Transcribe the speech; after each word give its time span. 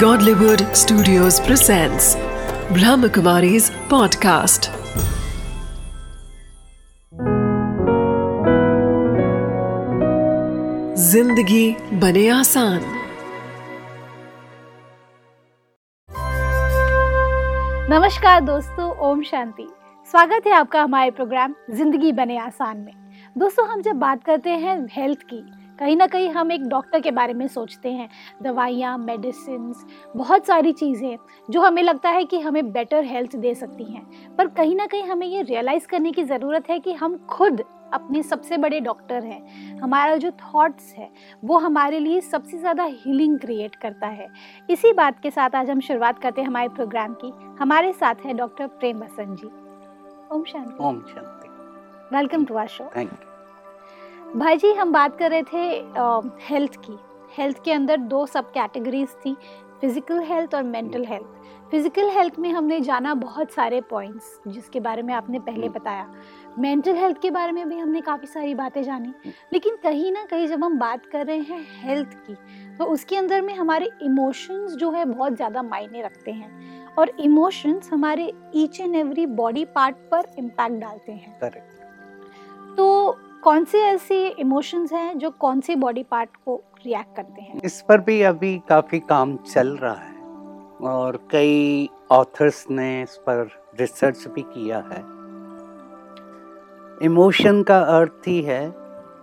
Godlywood 0.00 0.62
Studios 0.76 1.36
presents 1.40 2.06
Brahmakumari's 2.76 3.68
podcast. 3.90 4.68
ज़िंदगी 10.98 11.76
बने 12.00 12.28
आसान 12.28 12.80
नमस्कार 17.90 18.40
दोस्तों, 18.40 18.90
ओम 19.10 19.22
शांति। 19.22 19.68
स्वागत 20.10 20.46
है 20.46 20.52
आपका 20.52 20.82
हमारे 20.82 21.10
प्रोग्राम 21.10 21.54
ज़िंदगी 21.70 22.12
बने 22.12 22.38
आसान 22.38 22.76
में। 22.76 22.92
दोस्तों, 23.38 23.68
हम 23.68 23.82
जब 23.82 23.96
बात 23.96 24.24
करते 24.24 24.50
हैं 24.50 24.78
हेल्थ 24.92 25.22
की 25.32 25.44
कहीं 25.78 25.96
ना 25.96 26.06
कहीं 26.06 26.28
हम 26.30 26.52
एक 26.52 26.62
डॉक्टर 26.68 27.00
के 27.00 27.10
बारे 27.10 27.32
में 27.34 27.46
सोचते 27.48 27.90
हैं 27.92 28.08
दवाइयाँ 28.42 28.96
मेडिसिन 28.98 29.72
बहुत 30.16 30.46
सारी 30.46 30.72
चीज़ें 30.72 31.16
जो 31.50 31.60
हमें 31.62 31.82
लगता 31.82 32.10
है 32.10 32.24
कि 32.24 32.40
हमें 32.40 32.70
बेटर 32.72 33.04
हेल्थ 33.04 33.36
दे 33.36 33.54
सकती 33.54 33.84
हैं। 33.84 34.34
पर 34.36 34.46
कहीं 34.48 34.76
ना 34.76 34.86
कहीं 34.86 35.02
हमें 35.02 35.26
ये 35.26 35.42
रियलाइज़ 35.42 35.86
करने 35.86 36.12
की 36.12 36.24
ज़रूरत 36.24 36.70
है 36.70 36.78
कि 36.80 36.92
हम 36.94 37.16
खुद 37.30 37.62
अपने 37.92 38.22
सबसे 38.22 38.56
बड़े 38.56 38.80
डॉक्टर 38.80 39.24
हैं। 39.24 39.78
हमारा 39.80 40.16
जो 40.16 40.30
थॉट्स 40.30 40.92
है 40.94 41.10
वो 41.44 41.58
हमारे 41.58 41.98
लिए 41.98 42.20
सबसे 42.22 42.58
ज़्यादा 42.58 42.84
हीलिंग 42.84 43.38
क्रिएट 43.38 43.74
करता 43.76 44.06
है। 44.06 44.28
इसी 44.68 44.92
बात 44.94 45.20
के 45.20 45.30
साथ 45.30 45.54
आज 45.54 45.70
हम 45.70 45.80
शुरुआत 45.82 46.18
करते 46.18 46.40
हैं 46.40 46.48
हमारे 46.48 46.68
प्रोग्राम 46.70 47.14
की। 47.14 47.32
हमारे 47.60 47.92
साथ 47.92 48.26
है 48.26 48.34
डॉक्टर 48.34 48.66
प्रेम 48.66 49.00
बसंत 49.00 49.38
जी। 49.40 49.50
ओम 50.32 50.44
शांति। 50.44 50.84
ओम 50.84 51.00
शांति। 51.04 52.16
Welcome 52.16 52.44
to 52.44 52.56
our 52.56 52.68
show 52.68 52.90
thank 52.96 53.12
you 53.12 53.35
भाई 54.26 54.56
जी 54.56 54.72
हम 54.72 54.92
बात 54.92 55.16
कर 55.18 55.30
रहे 55.30 55.42
थे 55.42 55.58
हेल्थ 56.44 56.76
की। 56.78 56.98
हेल्थ 57.32 57.62
के 57.64 57.72
अंदर 57.72 57.96
दो 57.96 58.24
सब 58.26 58.50
कैटेगरीज 58.50 59.08
थी 59.16 59.34
फ़िज़िकल 59.80 60.18
हेल्थ 60.22 60.54
और 60.54 60.62
मेंटल 60.62 61.04
हेल्थ 61.04 61.70
फ़िज़िकल 61.70 62.08
हेल्थ 62.10 62.38
में 62.38 62.50
हमने 62.52 62.80
जाना 62.80 63.14
बहुत 63.14 63.50
सारे 63.50 63.80
पॉइंट्स 63.80 64.38
जिसके 64.48 64.80
बारे 64.80 65.02
में 65.02 65.12
आपने 65.14 65.38
पहले 65.40 65.68
बताया। 65.68 66.06
मेंटल 66.58 66.96
हेल्थ 66.96 67.20
के 67.22 67.30
बारे 67.30 67.52
में 67.52 67.68
भी 67.68 67.78
हमने 67.78 68.00
काफ़ी 68.00 68.26
सारी 68.26 68.54
बातें 68.54 68.82
जानी। 68.82 69.12
लेकिन 69.52 69.76
कहीं 69.82 70.12
ना 70.12 70.24
कहीं 70.24 70.46
जब 70.48 70.64
हम 70.64 70.78
बात 70.78 71.06
कर 71.06 71.26
रहे 71.26 71.38
हैं 71.40 71.64
हेल्थ 71.82 72.14
की 72.26 72.34
तो 72.78 72.84
उसके 72.84 73.16
अंदर 73.16 73.42
में 73.42 73.54
हमारे 73.54 73.90
इमोशंस 74.02 74.74
जो 74.74 74.90
है 74.90 75.04
बहुत 75.04 75.36
ज़्यादा 75.36 75.62
मायने 75.64 76.02
रखते 76.02 76.32
हैं। 76.32 76.94
और 76.94 77.10
इमोशंस 77.20 77.90
हमारे 77.92 78.32
each 78.56 78.80
and 78.80 78.96
every 78.96 79.26
body 79.34 79.64
part 79.66 79.96
पर 80.10 80.34
इम्पैक्ट 80.38 80.80
डालते 80.80 81.12
हैं। 81.12 81.38
करेक्ट 81.40 82.76
तो 82.76 83.16
कौन 83.46 83.64
से 83.64 83.78
ऐसी 83.78 84.16
इमोशंस 84.40 84.92
हैं 84.92 85.18
जो 85.18 85.30
कौन 85.30 85.60
से 85.60 85.74
बॉडी 85.76 86.02
पार्ट 86.02 86.30
को 86.44 86.54
रिएक्ट 86.86 87.14
करते 87.16 87.42
हैं? 87.42 87.60
इस 87.64 87.80
पर 87.88 88.00
भी 88.00 88.20
अभी 88.22 88.56
काफ़ी 88.68 88.98
काम 89.00 89.36
चल 89.36 89.68
रहा 89.76 89.94
है 89.94 90.88
और 90.88 91.16
कई 91.30 91.88
ऑथर्स 92.10 92.64
ने 92.70 93.02
इस 93.02 93.16
पर 93.26 93.50
रिसर्च 93.80 94.26
भी 94.28 94.42
किया 94.42 94.78
है। 94.90 94.98
इमोशन 97.02 97.62
का 97.62 97.78
अर्थ 97.98 98.26
ही 98.26 98.40
है 98.42 98.62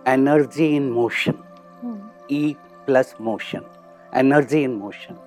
energy 0.08 0.66
in 0.76 0.90
motion 0.92 1.34
E 2.32 2.54
plus 2.86 3.14
motion 3.20 3.62
energy 4.14 4.62
in 4.62 4.74
motion 4.76 5.18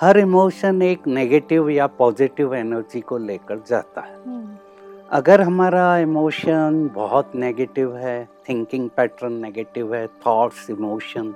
her 0.00 0.18
emotion 0.18 0.82
एक 0.82 1.06
नेगेटिव 1.06 1.68
या 1.70 1.86
पॉजिटिव 1.86 2.54
एनर्जी 2.54 3.00
को 3.00 3.18
लेकर 3.18 3.62
जाता 3.68 4.00
है। 4.00 4.16
हम्म, 4.16 4.56
अगर 5.12 5.40
हमारा 5.40 5.98
इमोशन 5.98 6.90
बहुत 6.94 7.32
नेगेटिव 7.34 7.96
है 7.96 8.28
थिंकिंग 8.48 8.88
पैटर्न 8.96 9.32
नेगेटिव 9.32 9.94
है 9.94 10.06
थॉट्स 10.06 10.70
इमोशन 10.70 11.30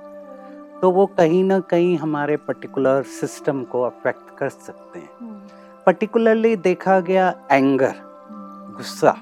तो 0.81 0.91
वो 0.91 1.05
कहीं 1.05 1.43
ना 1.43 1.59
कहीं 1.59 1.97
हमारे 1.97 2.37
पर्टिकुलर 2.37 3.01
सिस्टम 3.03 3.63
को 3.63 3.81
अफेक्ट 3.81 4.37
कर 4.37 4.49
सकते 4.49 4.99
हैं। 4.99 5.09
हम्म, 5.21 5.39
पर्टिकुलरली 5.85 6.55
देखा 6.55 6.99
गया 6.99 7.29
एंगर 7.51 7.87
हम्म, 7.87 8.73
गुस्सा। 8.73 9.15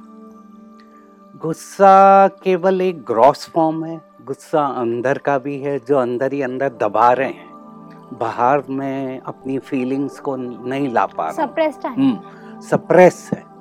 गुस्सा 1.36 2.28
केवल 2.28 2.82
एक 2.82 3.04
ग्रॉस 3.04 3.50
फॉर्म 3.50 3.84
है 3.86 4.02
गुस्सा 4.26 4.66
अंदर 4.66 5.18
का 5.18 5.38
भी 5.38 5.58
है 5.60 5.80
जो 5.80 5.98
अंदर 5.98 6.34
ही 6.34 6.42
अंदर 6.42 6.70
दबा 6.70 7.12
रहे 7.14 7.30
हैं। 7.30 8.18
बाहर 8.20 8.64
में 8.70 9.20
अपनी 9.20 9.58
फीलिंग्स 9.60 10.20
को 10.20 10.36
नहीं 10.36 10.94
ला 10.94 11.06
पा 11.06 11.26
रहे। 11.26 11.34
सप्रेस्ड 11.34 11.88
है। 11.88 11.94
हम्म 11.94 12.60
सप्रेस 12.62 13.30
है। 13.34 13.53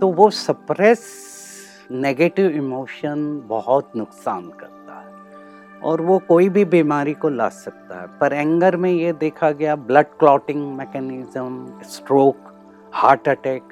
तो 0.00 0.08
वो 0.08 0.28
सप्रेस 0.30 1.06
नेगेटिव 1.92 2.50
इमोशन 2.50 3.42
बहुत 3.46 3.92
नुकसान 3.96 4.48
करता 4.50 4.94
है। 4.94 5.80
और 5.80 6.00
वो 6.00 6.18
कोई 6.18 6.48
भी 6.48 6.64
बीमारी 6.64 7.14
को 7.14 7.28
ला 7.28 7.48
सकता 7.48 8.00
है। 8.00 8.06
पर 8.18 8.32
एंगर 8.32 8.76
में 8.76 8.90
ये 8.90 9.12
देखा 9.12 9.50
गया 9.50 9.76
blood 9.76 10.06
clotting 10.18 10.76
mechanism 10.76 11.82
stroke 11.82 12.52
heart 12.92 13.28
attack 13.28 13.68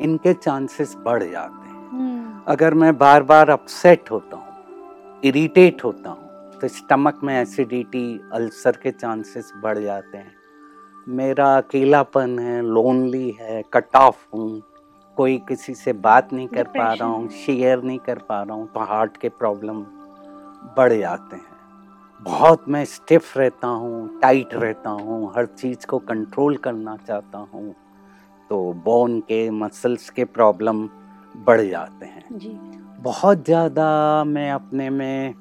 इनके 0.00 0.32
चांसेस 0.34 0.94
बढ़ 0.96 1.22
जाते 1.22 1.68
हैं। 1.68 1.88
हम्म, 1.90 2.40
अगर 2.48 2.74
मैं 2.74 2.96
बार 2.98 3.22
बार 3.22 3.50
अपसेट 3.50 4.10
होता 4.10 4.36
हूँ 4.36 5.20
इरीटेट 5.24 5.84
होता 5.84 6.10
हूँ 6.10 6.58
तो 6.60 6.68
स्टमक 6.68 7.20
में 7.24 7.34
एसिडिटी 7.34 8.20
अल्सर 8.32 8.76
के 8.82 8.90
चांसेस 8.90 9.52
बढ़ 9.62 9.78
जाते 9.78 10.18
हैं। 10.18 10.32
मेरा 11.08 11.56
अकेलापन 11.56 12.38
है 12.38 12.60
लोनली 12.62 13.30
है 13.40 13.62
कट 13.72 13.96
ऑफ़ 13.96 14.26
हूँ 14.34 14.62
कोई 15.20 15.38
किसी 15.48 15.74
से 15.74 15.92
बात 16.08 16.32
नहीं 16.32 16.48
कर 16.48 16.64
पा 16.76 16.92
रहा 16.92 17.08
हूँ 17.08 17.28
शेयर 17.36 17.82
नहीं 17.82 17.98
कर 18.06 18.18
पा 18.28 18.42
रहा 18.42 18.56
हूँ 18.56 18.66
तो 18.74 18.80
हार्ट 18.86 19.16
के 19.16 19.28
प्रॉब्लम 19.28 19.82
बढ़ 20.76 20.92
जाते 20.92 21.36
हैं। 21.36 21.48
बहुत 22.22 22.64
मैं 22.68 22.84
स्टिफ 22.84 23.36
रहता 23.38 23.66
हूँ 23.66 24.20
टाइट 24.20 24.54
रहता 24.54 24.90
हूँ 24.90 25.32
हर 25.36 25.46
चीज़ 25.46 25.86
को 25.86 25.98
कंट्रोल 26.08 26.56
करना 26.56 26.96
चाहता 26.98 27.38
हूँ 27.52 27.74
तो 28.50 28.60
बोन 28.84 29.20
के 29.20 29.38
मसल्स 29.50 30.08
के 30.10 30.24
प्रॉब्लम 30.26 30.82
बढ़ 31.46 31.60
जाते 31.60 32.06
हैं। 32.06 32.38
जी। 32.38 32.48
बहुत 33.02 33.44
ज़्यादा 33.44 33.88
मैं 34.26 34.50
अपने 34.50 34.90
में 34.90 35.34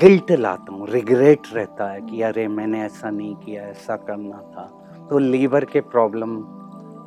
गिल्ट 0.00 0.30
लाता 0.32 0.72
हूँ 0.72 0.88
रिग्रेट 0.88 1.52
रहता 1.54 1.90
है 1.90 2.00
कि 2.02 2.22
अरे 2.22 2.46
मैंने 2.48 2.82
ऐसा 2.84 3.10
नहीं 3.10 3.34
किया 3.36 3.62
ऐसा 3.64 3.96
करना 4.08 4.40
था 4.54 4.70
तो 5.10 5.18
लीवर 5.18 5.64
के 5.64 5.80
प्रॉब्लम 5.90 6.38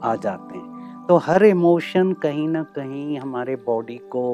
आ 0.04 0.16
जाते 0.16 0.58
हैं। 0.58 0.73
तो 1.10 1.18
हर 1.18 1.44
इमोशन 1.46 2.12
कहीं 2.14 2.48
ना 2.48 2.64
कहीं 2.76 3.18
हमारे 3.20 3.56
बॉडी 3.66 3.98
को 4.12 4.26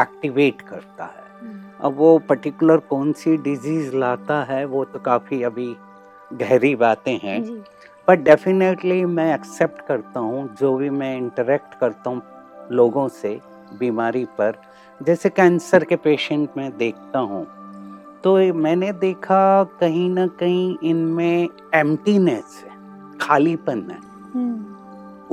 एक्टिवेट 0.00 0.60
करता 0.60 1.04
है। 1.04 1.24
हम्म, 1.40 1.60
अब 1.80 1.96
वो 1.96 2.18
पर्टिकुलर 2.18 2.76
कौन 2.90 3.12
सी 3.12 3.36
डिज़ीज़ 3.36 3.94
लाता 3.96 4.42
है 4.44 4.64
वो 4.64 4.84
तो 4.84 4.98
काफ़ी 4.98 5.42
अभी 5.42 5.74
गहरी 6.32 6.74
बातें 6.76 7.18
हैं। 7.22 7.40
बट 8.08 8.18
डेफिनेटली 8.18 9.04
मैं 9.04 9.32
एक्सेप्ट 9.34 9.86
करता 9.86 10.20
हूँ 10.20 10.48
जो 10.60 10.76
भी 10.76 10.90
मैं 10.90 11.16
इंटरेक्ट 11.16 11.78
करता 11.80 12.10
हूँ 12.10 12.22
लोगों 12.72 13.08
से 13.08 13.38
बीमारी 13.78 14.24
पर 14.38 14.60
जैसे 15.00 15.28
कैंसर 15.30 15.84
के 15.84 15.96
पेशेंट 15.96 16.56
में 16.56 16.76
देखता 16.78 17.18
हूँ 17.18 17.46
तो 18.24 18.36
मैंने 18.54 18.92
देखा 18.92 19.64
कहीं 19.80 20.08
ना 20.10 20.26
कहीं 20.40 20.76
इनमें 20.82 21.48
एम्प्टीनेस 21.74 22.62
है 22.64 23.18
खालीपन 23.18 23.80
है। 23.90 23.98
हम्म, 24.34 24.73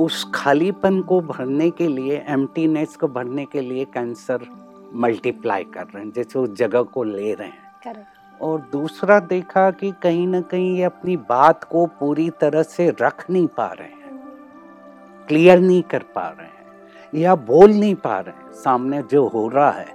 उस 0.02 0.24
खालीपन 0.34 1.00
को 1.00 1.20
भरने 1.20 1.70
के 1.70 1.88
लिए 1.88 2.24
एम्प्टीनेस 2.28 2.96
को 2.96 3.08
भरने 3.08 3.44
के 3.44 3.60
लिए 3.60 3.84
कैंसर 3.84 4.46
मल्टीप्लाई 4.94 5.64
कर 5.64 5.84
रहे 5.84 6.02
हैं 6.04 6.10
जैसे 6.12 6.38
उस 6.38 6.52
जगह 6.52 6.82
को 6.82 7.02
ले 7.02 7.32
रहे 7.34 7.48
हैं। 7.48 8.06
और 8.40 8.60
दूसरा 8.72 9.18
देखा 9.20 9.70
कि 9.70 9.92
कहीं 10.02 10.26
ना 10.26 10.40
कहीं 10.40 10.76
ये 10.76 10.82
अपनी 10.82 11.16
बात 11.16 11.64
को 11.64 11.86
पूरी 12.00 12.28
तरह 12.30 12.62
से 12.62 12.88
रख 13.00 13.24
नहीं 13.30 13.46
पा 13.46 13.66
रहे 13.66 13.88
हैं। 13.88 14.20
क्लियर 15.28 15.58
नहीं 15.58 15.82
कर 15.82 16.02
पा 16.14 16.28
रहे 16.28 16.46
हैं 16.46 17.20
या 17.22 17.34
बोल 17.34 17.70
नहीं 17.70 17.94
पा 17.94 18.18
रहे 18.20 18.34
हैं 18.36 18.52
सामने 18.54 19.02
जो 19.02 19.26
हो 19.28 19.48
रहा 19.48 19.70
है 19.70 19.94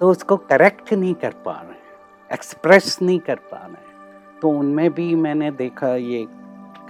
तो 0.00 0.10
उसको 0.10 0.36
करेक्ट 0.36 0.92
नहीं 0.92 1.14
कर 1.14 1.34
पा 1.44 1.52
रहे 1.52 1.72
हैं 1.72 2.32
एक्सप्रेस 2.32 2.98
नहीं 3.02 3.18
कर 3.18 3.36
पा 3.50 3.58
रहे 3.58 3.70
हैं। 3.70 4.38
तो 4.42 4.50
उनमें 4.50 4.90
भी 4.94 5.14
मैंने 5.14 5.50
देखा 5.50 5.94
ये 5.96 6.26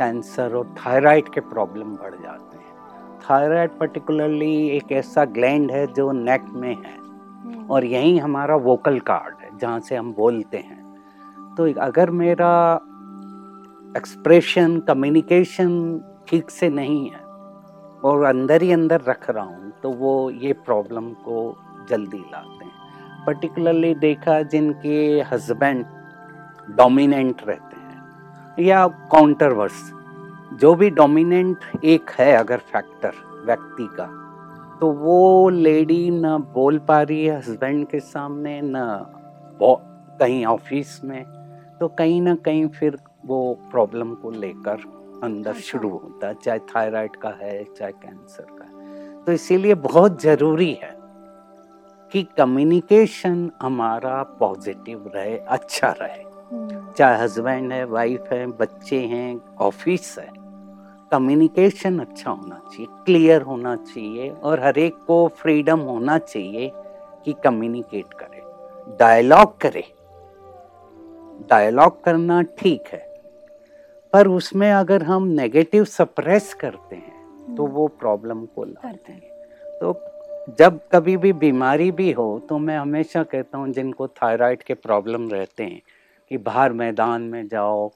कैंसर 0.01 0.55
और 0.55 0.75
थायराइड 0.77 1.29
के 1.29 1.41
प्रॉब्लम 1.49 1.95
बढ़ 1.95 2.15
जाते 2.15 2.57
हैं। 2.57 3.19
थायराइड 3.21 3.71
पर्टिकुलरली 3.71 4.55
एक 4.69 4.93
ऐसा 4.93 5.25
ग्लैंड 5.31 5.71
है 5.71 5.87
जो 5.95 6.11
नेक 6.13 6.45
में 6.55 6.75
है। 6.77 6.97
हम्म, 6.97 7.67
और 7.67 7.85
यही 7.85 8.17
हमारा 8.19 8.57
वोकल 8.59 8.99
कार्ड 9.07 9.43
है 9.43 9.59
जहाँ 9.59 9.81
से 9.81 9.97
हम 9.97 10.13
बोलते 10.13 10.59
हैं। 10.59 10.79
तो 11.57 11.73
अगर 11.81 12.11
मेरा 12.11 12.51
एक्सप्रेशन 13.97 14.79
कम्युनिकेशन 14.81 15.71
ठीक 16.29 16.51
से 16.51 16.69
नहीं 16.71 17.11
है 17.11 17.21
और 18.05 18.25
अंदर 18.25 18.63
ही 18.63 18.73
अंदर 18.73 19.01
रख 19.01 19.31
रहा 19.31 19.45
हूँ 19.45 19.73
तो 19.83 19.91
वो 19.93 20.31
ये 20.31 20.53
प्रॉब्लम 20.67 21.11
को 21.25 21.41
जल्दी 21.89 22.19
लाते 22.19 22.65
हैं। 22.65 23.25
पर्टिकुलरली 23.27 23.95
देखा 23.97 24.41
जिनके 24.45 24.99
हस्बैंड 25.33 25.85
डोमिनेंट 26.77 27.43
रहते 27.49 27.70
या 28.61 28.87
काउंटरवर्स 29.13 29.91
जो 30.61 30.75
भी 30.75 30.91
डोमिनेंट 30.91 31.85
एक 31.85 32.11
है 32.11 32.33
अगर 32.37 32.59
फैक्टर 32.73 33.13
व्यक्ति 33.47 33.89
का 33.97 34.07
तो 34.81 34.91
वो 34.93 35.49
लेडी 35.49 36.11
ना 36.11 36.39
बोल 36.39 36.79
पा 36.79 37.01
रही 37.03 37.25
है 37.25 37.37
हस्बैंड 37.39 37.87
के 37.87 38.01
सामने 38.01 38.61
न 38.65 38.85
कहीं 40.21 40.45
ऑफ़िस 40.47 41.01
में 41.05 41.25
तो 41.81 41.89
कहीं 41.89 42.21
ना 42.23 42.35
कहीं 42.35 42.67
फिर 42.69 42.99
वो 43.27 43.59
प्रॉब्लम 43.71 44.15
को 44.15 44.31
लेकर 44.31 44.83
अंदर 45.25 45.51
अच्छा। 45.51 45.61
शुरू 45.61 45.89
होता 45.89 46.29
है 46.29 46.35
चाहे 46.35 46.59
थायराइड 46.59 47.17
का 47.17 47.29
है 47.43 47.65
चाहे 47.65 47.93
कैंसर 47.93 48.47
का 48.51 48.65
है 48.65 49.25
तो 49.25 49.33
इसीलिए 49.33 49.75
बहुत 49.75 50.23
ज़रूरी 50.23 50.73
है 50.73 50.97
कि 52.13 52.23
कम्युनिकेशन 52.39 53.51
हमारा 53.63 54.23
पॉजिटिव 54.23 55.11
रहे 55.15 55.39
अच्छा 55.39 55.91
रहे 56.01 56.30
चाहे 56.53 57.19
हस्बैंड 57.19 57.73
है 57.73 57.85
वाइफ 57.85 58.29
है 58.33 58.47
बच्चे 58.47 58.99
हैं 59.07 59.41
ऑफ़िस 59.61 60.15
है 60.19 60.29
कम्युनिकेशन 61.13 61.99
अच्छा 61.99 62.31
होना 62.31 62.57
चाहिए 62.65 62.87
क्लियर 63.05 63.43
होना 63.43 63.75
चाहिए 63.77 64.29
और 64.31 64.61
हर 64.61 64.79
एक 64.79 64.95
को 65.07 65.27
फ्रीडम 65.37 65.81
होना 65.81 66.19
चाहिए 66.19 66.71
कि 67.25 67.35
कम्युनिकेट 67.45 68.15
करे 68.15 68.43
डायलॉग 68.99 69.57
करे। 69.61 69.85
डायलॉग 71.51 72.03
करना 72.05 72.41
ठीक 72.59 72.89
है 72.93 73.05
पर 74.13 74.29
उसमें 74.29 74.71
अगर 74.73 75.03
हम 75.03 75.27
नेगेटिव 75.33 75.85
सप्रेस 75.85 76.53
करते 76.55 76.97
हैं 76.97 77.55
तो 77.57 77.67
वो 77.67 77.87
प्रॉब्लम 78.01 78.45
को 78.47 78.65
लाते 78.65 79.13
हैं। 79.13 79.79
तो 79.79 79.95
जब 80.59 80.81
कभी 80.93 81.17
भी 81.17 81.33
बीमारी 81.33 81.91
भी 81.93 82.11
हो 82.13 82.29
तो 82.49 82.59
मैं 82.59 82.79
हमेशा 82.79 83.23
कहता 83.23 83.59
हूँ 83.59 83.73
जिनको 83.73 84.09
थायराइड 84.09 84.63
के 84.63 84.75
प्रॉब्लम 84.75 85.29
रहते 85.31 85.65
हैं 85.65 85.81
कि 86.31 86.39
बाहर 86.39 86.73
मैदान 86.73 87.23
में 87.23 87.49
जाओ, 87.49 87.89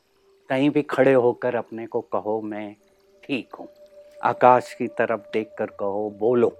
कहीं 0.49 0.71
भी 0.71 0.83
खड़े 0.83 1.13
होकर 1.13 1.55
अपने 1.55 1.87
को 1.87 2.01
कहो, 2.01 2.43
मैं 2.43 2.77
ठीक 3.25 3.55
हूँ। 3.55 3.69
आकाश 4.25 4.75
की 4.75 4.87
तरफ़ 4.87 5.21
देखकर 5.21 5.67
कहो, 5.67 6.17
बोलो। 6.19 6.57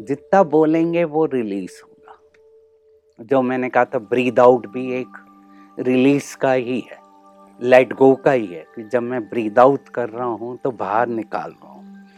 जितना 0.00 0.42
बोलेंगे 0.42 1.04
वो 1.04 1.24
रिलीज़ 1.24 1.82
होगा। 1.84 2.18
जो 3.20 3.42
मैंने 3.42 3.68
कहा 3.68 3.84
था 3.84 3.98
ब्रीद 3.98 4.40
आउट 4.40 4.66
भी 4.66 4.92
एक 4.92 5.08
रिलीज़ 5.78 6.36
का 6.36 6.52
ही 6.52 6.80
है। 6.80 6.98
लेट 7.62 7.92
गो 7.92 8.14
का 8.14 8.30
ही 8.30 8.46
है 8.46 8.66
कि 8.76 8.82
जब 8.82 9.02
मैं 9.02 9.28
ब्रीद 9.28 9.58
आउट 9.58 9.88
कर 9.88 10.08
रहा 10.08 10.26
हूँ 10.26 10.56
तो 10.56 10.70
बाहर 10.70 11.06
निकाल 11.06 11.50
रहा 11.50 11.72
हूँ। 11.72 12.08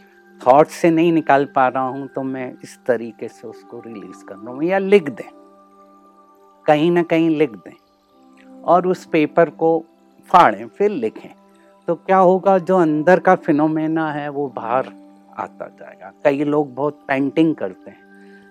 थॉट 0.47 0.67
से 0.67 0.91
नहीं 0.91 1.13
निकाल 1.13 1.45
पा 1.45 1.67
रहा 1.67 1.87
हूँ 1.87 2.07
तो 2.07 2.23
मैं 2.23 2.53
इस 2.63 2.79
तरीके 2.85 3.27
से 3.27 3.47
उसको 3.47 3.79
रिलीज़ 3.79 4.25
कर 4.25 4.35
रहा 4.35 4.53
हूँ। 4.53 4.63
या 4.63 4.77
लिख 4.77 5.09
दें। 5.09 5.31
कहीं 6.65 6.91
ना 6.91 7.03
कहीं 7.03 7.29
लिख 7.29 7.51
दें। 7.51 7.80
और 8.65 8.87
उस 8.87 9.05
पेपर 9.05 9.49
को 9.49 9.83
फाड़ें 10.29 10.67
फिर 10.67 10.91
लिखें। 10.91 11.29
तो 11.87 11.95
क्या 11.95 12.17
होगा 12.17 12.57
जो 12.57 12.77
अंदर 12.77 13.19
का 13.19 13.35
फिनोमेना 13.35 14.11
है 14.11 14.29
वो 14.29 14.47
बाहर 14.55 14.91
आता 15.37 15.65
जाएगा। 15.79 16.11
कई 16.23 16.43
लोग 16.43 16.73
बहुत 16.75 16.99
पेंटिंग 17.07 17.55
करते 17.55 17.91
हैं। 17.91 17.99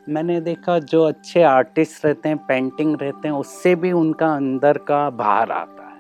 मैंने 0.09 0.41
देखा 0.41 0.79
जो 0.79 1.03
अच्छे 1.05 1.43
आर्टिस्ट 1.43 2.05
रहते 2.05 2.29
हैं 2.29 2.39
पेंटिंग 2.39 2.97
रहते 3.01 3.29
हैं 3.29 3.35
उससे 3.35 3.75
भी 3.75 3.93
उनका 3.93 4.35
अंदर 4.35 4.79
का 4.79 5.11
बाहर 5.11 5.51
आता 5.51 5.83
है। 5.83 5.99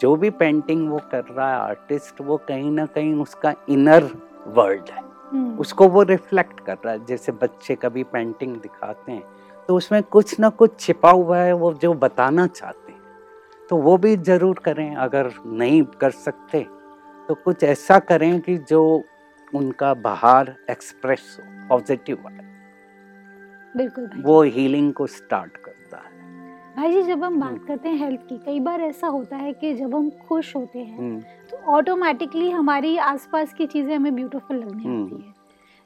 जो 0.00 0.14
भी 0.16 0.30
पेंटिंग 0.30 0.88
वो 0.90 1.00
कर 1.10 1.24
रहा 1.24 1.48
है 1.50 1.56
आर्टिस्ट 1.56 2.20
वो 2.20 2.36
कहीं 2.36 2.70
ना 2.70 2.86
कहीं 2.86 3.14
उसका 3.14 3.54
इनर 3.68 4.10
वर्ल्ड 4.48 4.90
है। 4.90 5.02
हम्म, 5.32 5.58
उसको 5.58 5.88
वो 5.88 6.02
रिफ्लेक्ट 6.02 6.60
कर 6.60 6.74
रहा 6.74 6.92
है। 6.92 7.04
जैसे 7.06 7.32
बच्चे 7.32 7.74
कभी 7.74 8.02
पेंटिंग 8.02 8.56
दिखाते 8.56 9.12
हैं 9.12 9.22
तो 9.68 9.76
उसमें 9.76 10.02
कुछ 10.02 10.38
ना 10.40 10.48
कुछ 10.48 10.78
छिपा 10.80 11.10
हुआ 11.10 11.38
है 11.38 11.52
वो 11.52 11.72
जो 11.72 11.92
बताना 11.94 12.46
चाहते 12.46 12.78
हैं। 12.78 12.81
तो 13.70 13.76
वो 13.76 13.96
भी 13.96 14.16
ज़रूर 14.16 14.58
करें 14.64 14.94
अगर 14.96 15.30
नहीं 15.46 15.82
कर 16.00 16.10
सकते 16.10 16.66
तो 17.28 17.34
कुछ 17.34 17.64
ऐसा 17.64 17.98
करें 17.98 18.40
कि 18.40 18.56
जो 18.58 18.82
उनका 19.52 19.92
बाहर 19.94 20.54
एक्सप्रेस 20.70 21.36
हो 21.40 21.68
पॉजिटिव 21.68 22.26
आए 22.26 22.40
बिल्कुल 23.76 24.10
वो 24.22 24.42
हीलिंग 24.42 24.92
को 24.92 25.06
स्टार्ट 25.06 25.56
करता 25.56 25.96
है 25.96 26.10
भाई 26.76 26.92
जी 26.92 27.02
जब 27.02 27.24
हम 27.24 27.40
बात 27.40 27.50
हम्म। 27.50 27.66
करते 27.66 27.88
हैं 27.88 27.96
हेल्थ 27.96 28.20
की 28.20 28.38
कई 28.38 28.60
बार 28.60 28.80
ऐसा 28.80 29.06
होता 29.06 29.36
है 29.36 29.52
कि 29.52 29.74
जब 29.74 29.94
हम 29.94 30.10
खुश 30.28 30.54
होते 30.56 30.78
हैं 30.78 30.98
हम्म, 30.98 31.20
तो 31.50 31.56
ऑटोमेटिकली 31.72 32.50
हमारी 32.50 32.96
आसपास 32.96 33.52
की 33.52 33.66
चीज़ें 33.66 33.94
हमें 33.96 34.14
ब्यूटीफुल 34.14 34.56
लगने 34.56 34.82
हम्म। 34.82 35.02
लगती 35.04 35.22
है 35.22 35.40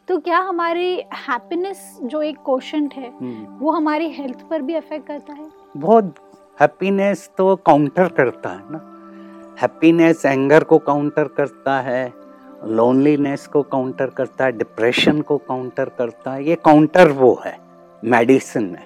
तो 0.09 0.19
क्या 0.19 0.39
हमारी 0.39 0.95
हैप्पीनेस 1.29 1.99
जो 2.03 2.21
एक 2.23 2.37
क्वेश्चन 2.39 2.89
है। 2.95 3.09
वो 3.59 3.71
हमारी 3.71 4.11
हेल्थ 4.11 4.43
पर 4.51 4.63
भी 4.63 4.75
अफेक्ट 4.75 5.07
करता 5.07 5.33
है 5.33 5.47
बहुत 5.77 6.15
हैप्पीनेस 6.59 7.29
तो 7.39 7.55
काउंटर 7.57 8.09
करता 8.09 8.51
है 8.51 8.63
ना। 8.71 8.81
हैप्पीनेस 9.61 10.25
एंगर 10.27 10.65
को 10.65 10.79
काउंटर 10.79 11.29
करता 11.29 11.79
है 11.81 12.13
लोनलीनेस 12.67 13.47
को 13.47 13.63
काउंटर 13.63 14.07
करता 14.07 14.45
है 14.45 14.53
डिप्रेशन 14.53 15.21
को 15.21 15.37
काउंटर 15.39 15.89
करता 15.99 16.33
है 16.33 16.45
ये 16.45 16.55
काउंटर 16.65 17.09
वो 17.13 17.41
है 17.45 17.57
मेडिसिन 18.03 18.65
में 18.65 18.85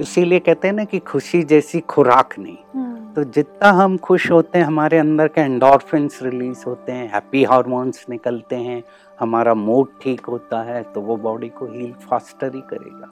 इसीलिए 0.00 0.38
कहते 0.38 0.68
हैं 0.68 0.74
ना 0.74 0.84
कि 0.84 0.98
खुशी 0.98 1.42
जैसी 1.42 1.80
खुराक 1.80 2.38
नहीं। 2.38 2.56
हम्म, 2.74 3.12
तो 3.14 3.24
जितना 3.24 3.70
हम 3.72 3.96
खुश 3.98 4.30
होते 4.30 4.58
हैं 4.58 4.64
हमारे 4.64 4.98
अंदर 4.98 5.28
के 5.28 5.40
एंडोर्फिन्स 5.40 6.22
रिलीज़ 6.22 6.64
होते 6.66 6.92
हैं 6.92 7.10
हैप्पी 7.12 7.44
हार्मोन्स 7.44 8.04
निकलते 8.10 8.56
हैं 8.56 8.82
हमारा 9.20 9.54
मूड 9.54 9.88
ठीक 10.02 10.26
होता 10.26 10.62
है 10.62 10.82
तो 10.82 11.00
वो 11.00 11.16
बॉडी 11.18 11.48
को 11.48 11.66
हील 11.66 11.92
फास्टर 12.02 12.54
ही 12.54 12.60
करेगा। 12.70 13.08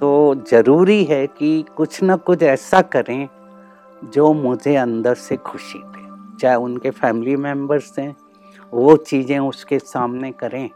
तो 0.00 0.34
ज़रूरी 0.50 1.02
है 1.04 1.26
कि 1.28 1.64
कुछ 1.76 2.02
ना 2.02 2.16
कुछ 2.18 2.42
ऐसा 2.42 2.80
करें 2.94 3.28
जो 4.04 4.32
मुझे 4.34 4.74
अंदर 4.76 5.14
से 5.16 5.36
खुशी 5.42 5.78
दे 5.78 6.38
चाहे 6.38 6.56
उनके 6.58 6.90
फैमिली 6.92 7.36
मेंबर्स 7.38 7.98
हैं 7.98 8.14
वो 8.72 8.96
चीज़ें 8.98 9.38
उसके 9.38 9.78
सामने 9.78 10.30
करें 10.34 10.68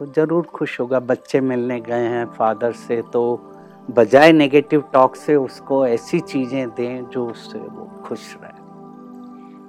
तो 0.00 0.06
ज़रूर 0.06 0.46
खुश 0.48 0.78
होगा 0.80 1.00
बच्चे 1.02 1.40
मिलने 1.42 1.80
गए 1.80 2.06
हैं 2.08 2.24
फादर 2.32 2.72
से 2.78 3.00
तो 3.12 3.22
बजाय 3.88 4.32
नेगेटिव 4.32 4.84
टॉक 4.92 5.16
से 5.16 5.36
उसको 5.36 5.86
ऐसी 5.86 6.20
चीज़ें 6.22 6.68
दें 6.70 7.04
जो 7.04 7.26
उससे 7.26 7.58
वो 7.58 7.86
खुश 8.04 8.34
रहे 8.34 8.60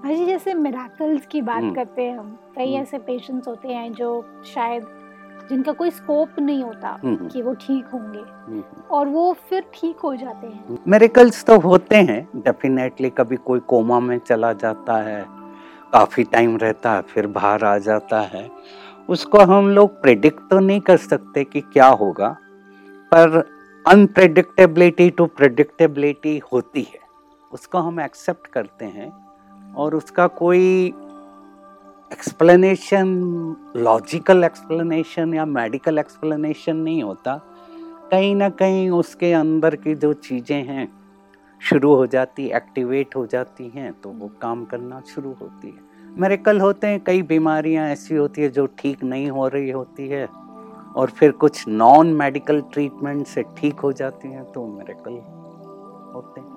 भाई 0.03 0.15
जी 0.15 0.25
जैसे 0.25 0.53
मिराकल्स 0.53 1.25
की 1.25 1.41
बात 1.41 1.55
हम्म। 1.55 1.73
करते 1.73 2.01
हैं 2.01 2.17
हम 2.17 2.37
कई 2.55 2.65
हम्म। 2.65 2.81
ऐसे 2.81 2.97
पेशेंट्स 2.99 3.47
होते 3.47 3.67
हैं 3.67 3.91
जो 3.93 4.09
शायद 4.45 4.85
जिनका 5.49 5.71
कोई 5.71 5.89
स्कोप 5.89 6.39
नहीं 6.39 6.63
होता 6.63 6.89
हम्म, 7.03 7.27
कि 7.27 7.41
वो 7.41 7.53
ठीक 7.53 7.85
होंगे। 7.93 8.19
हम्म। 8.19 8.63
और 8.91 9.07
वो 9.07 9.31
फिर 9.49 9.63
ठीक 9.73 9.97
हो 9.97 10.15
जाते 10.15 10.47
हैं। 10.47 10.77
मेरिकल्स 10.87 11.43
तो 11.45 11.57
होते 11.59 11.95
हैं 11.95 12.27
डेफिनेटली 12.35 13.09
कभी 13.09 13.35
कोई 13.35 13.59
कोमा 13.59 13.99
में 13.99 14.17
चला 14.19 14.53
जाता 14.53 14.97
है 15.03 15.25
काफ़ी 15.93 16.23
टाइम 16.23 16.57
रहता 16.57 16.91
है 16.91 17.01
फिर 17.03 17.27
बाहर 17.27 17.63
आ 17.63 17.77
जाता 17.77 18.21
है। 18.21 18.49
उसको 19.09 19.39
हम 19.45 19.69
लोग 19.69 20.01
प्रिडिक्ट 20.01 20.49
तो 20.49 20.59
नहीं 20.59 20.79
कर 20.81 20.97
सकते 20.97 21.43
कि 21.43 21.61
क्या 21.63 21.87
होगा 21.87 22.35
पर 23.11 23.43
अनप्रेडिक्टेबिलिटी 23.85 25.09
टू 25.09 25.25
प्रेडिक्टेबिलिटी 25.27 26.37
होती 26.53 26.81
है। 26.81 26.99
उसको 27.51 27.77
हम 27.77 27.99
एक्सेप्ट 27.99 28.47
करते 28.47 28.85
हैं 28.85 29.11
और 29.75 29.95
उसका 29.95 30.27
कोई 30.27 30.93
एक्सप्लेनेशन 32.13 33.07
लॉजिकल 33.77 34.43
एक्सप्लेनेशन 34.43 35.33
या 35.33 35.45
मेडिकल 35.45 35.99
एक्सप्लेनेशन 35.99 36.75
नहीं 36.77 37.01
होता। 37.03 37.35
कहीं 38.11 38.35
ना 38.35 38.49
कहीं 38.51 38.89
उसके 38.89 39.31
अंदर 39.33 39.75
की 39.75 39.95
जो 39.95 40.11
चीज़ें 40.19 40.63
हैं 40.63 40.87
शुरू 41.61 41.93
हो 41.95 42.05
जाती 42.07 42.45
एक्टिवेट 42.55 43.15
हो 43.15 43.25
जाती 43.25 43.67
हैं 43.69 43.91
तो 44.01 44.09
वो 44.09 44.29
काम 44.41 44.63
करना 44.65 45.01
शुरू 45.07 45.33
होती 45.41 45.67
है। 45.67 46.11
मेरे 46.19 46.37
कल 46.37 46.59
होते 46.61 46.87
हैं 46.87 46.99
कई 47.03 47.21
बीमारियाँ 47.21 47.87
ऐसी 47.89 48.15
होती 48.15 48.41
है 48.41 48.49
जो 48.49 48.65
ठीक 48.79 49.03
नहीं 49.03 49.29
हो 49.29 49.47
रही 49.47 49.69
होती 49.71 50.07
है 50.07 50.25
और 50.95 51.09
फिर 51.09 51.31
कुछ 51.41 51.67
नॉन 51.67 52.13
मेडिकल 52.13 52.61
ट्रीटमेंट 52.73 53.25
से 53.27 53.43
ठीक 53.57 53.79
हो 53.79 53.91
जाती 53.93 54.27
हैं 54.27 54.43
तो 54.51 54.65
मेरे 54.67 54.93
कल 55.05 55.17
होते 56.15 56.41
हैं। 56.41 56.51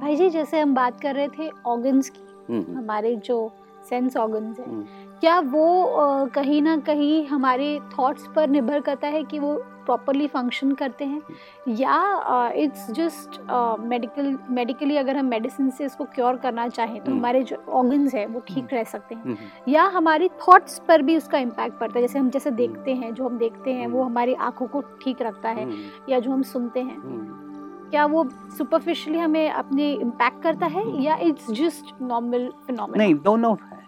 भाई 0.00 0.16
जी 0.16 0.28
जैसे 0.30 0.60
हम 0.60 0.74
बात 0.74 1.00
कर 1.00 1.14
रहे 1.14 1.28
थे 1.28 1.48
ऑर्गन्स 1.66 2.08
की 2.08 2.26
हम्म, 2.48 2.76
हमारे 2.76 3.14
जो 3.16 3.38
सेंस 3.84 4.16
ऑर्गन्स 4.16 4.58
हैं। 4.60 4.66
हम्म। 4.66 4.84
क्या 5.20 5.38
वो 5.40 6.28
कहीं 6.34 6.60
ना 6.62 6.76
कहीं 6.78 7.26
हमारे 7.26 7.78
थॉट्स 7.98 8.26
पर 8.36 8.48
निर्भर 8.48 8.80
करता 8.80 9.08
है 9.08 9.22
कि 9.24 9.38
वो 9.38 9.54
प्रॉपरली 9.86 10.26
फ़ंक्शन 10.26 10.72
करते 10.72 11.04
हैं? 11.04 11.20
या 11.68 12.50
इट्स 12.54 12.90
जस्ट 12.90 13.40
मेडिकल 13.82 14.36
मेडिकली 14.50 14.96
अगर 14.96 15.16
हम 15.16 15.26
मेडिसिन 15.26 15.70
से 15.70 15.84
इसको 15.84 16.04
क्योर 16.04 16.36
करना 16.36 16.68
चाहें 16.68 16.98
तो 16.98 17.04
हम्म। 17.04 17.18
हमारे 17.18 17.42
जो 17.42 17.56
ऑर्गन्स 17.70 18.14
हैं 18.14 18.26
वो 18.26 18.40
ठीक 18.48 18.72
रह 18.72 18.84
सकते 18.84 19.14
हैं। 19.14 19.22
हम्म, 19.22 19.36
या 19.68 19.84
हमारी 19.88 20.28
थॉट्स 20.38 20.78
पर 20.88 21.02
भी 21.02 21.16
उसका 21.16 21.38
इम्पैक्ट 21.38 21.78
पड़ता 21.78 21.98
है। 21.98 22.00
जैसे 22.00 22.18
हम 22.18 22.30
जैसे 22.30 22.50
देखते 22.52 22.94
हैं 22.94 23.14
जो 23.14 23.28
हम 23.28 23.38
देखते 23.38 23.72
हैं 23.72 23.86
वो 23.86 23.98
हम्म। 23.98 24.10
हमारी 24.10 24.34
आँखों 24.42 24.66
को 24.66 24.80
ठीक 25.02 25.22
रखता 25.22 25.48
है 25.48 25.64
हम्म, 25.64 25.76
या 26.08 26.20
जो 26.20 26.30
हम 26.30 26.42
सुनते 26.44 26.80
हैं। 26.80 26.96
हम्म। 26.96 27.47
क्या 27.90 28.06
वो 28.06 28.28
सुपरफिशियली 28.58 29.18
हमें 29.18 29.50
अपने 29.50 29.92
इम्पैक्ट 29.92 30.42
करता 30.42 30.66
है 30.66 30.82
हम्म। 30.84 31.00
या 31.00 31.16
इट्स 31.16 31.50
जस्ट 31.50 32.02
नॉर्मल 32.02 32.52
फिनोमेना 32.66 33.04
नहीं 33.04 33.14
दोनों 33.14 33.56
है। 33.72 33.78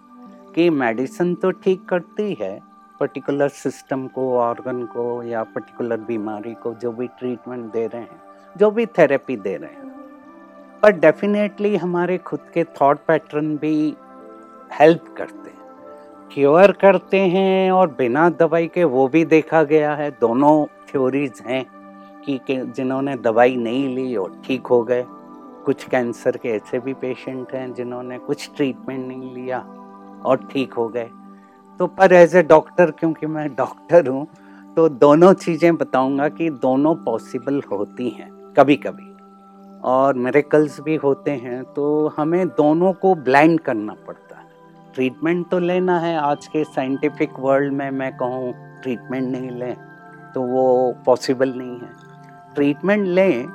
कि 0.55 0.71
मेडिसिन 0.71 1.35
तो 1.35 1.51
ठीक 1.51 1.85
करती 1.89 2.37
है 2.41 2.61
पर्टिकुलर 3.01 3.49
सिस्टम 3.49 4.07
को 4.07 4.39
ऑर्गन 4.39 4.83
को 4.83 5.23
या 5.23 5.43
पर्टिकुलर 5.43 5.97
बीमारी 5.97 6.55
को 6.55 6.75
जो 6.75 6.93
भी 6.93 7.07
ट्रीटमेंट 7.07 7.73
दे 7.73 7.87
रहे 7.87 8.03
हैं 8.03 8.21
जो 8.57 8.71
भी 8.71 8.87
थेरेपी 8.87 9.37
दे 9.37 9.57
रहे 9.57 9.71
हैं। 9.71 9.91
पर 10.83 10.93
डेफिनेटली 10.93 11.77
हमारे 11.77 12.19
खुद 12.19 12.41
के 12.55 12.65
थॉट 12.65 12.99
पैटर्न 13.09 13.57
भी 13.57 13.97
हेल्प 14.81 15.15
करते 15.19 15.51
हैं। 15.51 15.59
क्योर 16.33 16.73
करते 16.73 17.19
हैं 17.19 17.71
और 17.73 17.95
बिना 17.99 18.31
दवाई 18.31 18.67
के 18.67 18.85
वो 18.85 19.09
भी 19.09 19.25
देखा 19.25 19.63
गया 19.63 19.95
है 19.95 20.11
दोनों 20.11 20.67
थ्योरीज 20.67 21.43
हैं। 21.47 21.80
कि 22.27 22.39
जिन्होंने 22.49 23.17
दवाई 23.19 23.57
नहीं 23.59 23.89
ली 23.97 24.15
और 24.17 24.41
ठीक 24.45 24.67
हो 24.67 24.83
गए। 24.85 25.05
कुछ 25.65 25.85
कैंसर 25.85 26.37
के 26.37 26.49
ऐसे 26.49 26.79
भी 26.79 26.95
पेशेंट 26.97 27.53
हैं 27.55 27.73
जिन्होंने 27.75 28.19
कुछ 28.21 28.51
ट्रीटमेंट 28.57 29.07
नहीं 29.09 29.35
लिया 29.35 29.59
और 30.25 30.49
ठीक 30.53 30.73
हो 30.73 30.89
गए। 30.89 31.09
तो 31.81 31.87
पर 31.89 32.13
एज 32.13 32.37
ए 32.37 32.43
डॉक्टर 32.45 32.91
क्योंकि 32.91 33.27
मैं 33.27 33.49
डॉक्टर 33.55 34.09
हूँ 34.09 34.27
तो 34.77 34.89
दोनों 34.89 35.33
चीज़ें 35.35 35.77
बताऊँगा 35.77 36.29
कि 36.31 36.51
दोनों 36.63 36.95
पॉसिबल 36.97 37.61
होती 37.71 38.09
हैं 38.11 38.31
कभी 38.57 38.77
कभी 38.77 39.09
और 39.85 40.15
मेरेकल्स 40.17 40.81
भी 40.81 40.97
होते 40.97 41.31
हैं 41.37 41.63
तो 41.75 41.87
हमें 42.17 42.47
दोनों 42.49 42.93
को 42.95 43.15
ब्लाइंड 43.17 43.61
करना 43.61 43.95
पड़ता 44.07 44.37
है। 44.37 44.49
ट्रीटमेंट 44.95 45.49
तो 45.51 45.59
लेना 45.59 45.99
है, 45.99 46.17
आज 46.17 46.47
के 46.47 46.65
साइंटिफिक 46.67 47.39
वर्ल्ड 47.39 47.73
में 47.73 47.91
मैं 47.91 48.13
कहूँ 48.17 48.53
ट्रीटमेंट 48.83 49.31
नहीं 49.31 49.51
लें 49.51 49.75
तो 50.35 50.43
वो 50.43 50.95
पॉसिबल 51.07 51.53
नहीं 51.53 51.79
है। 51.79 52.00
ट्रीटमेंट 52.55 53.07
लें 53.07 53.47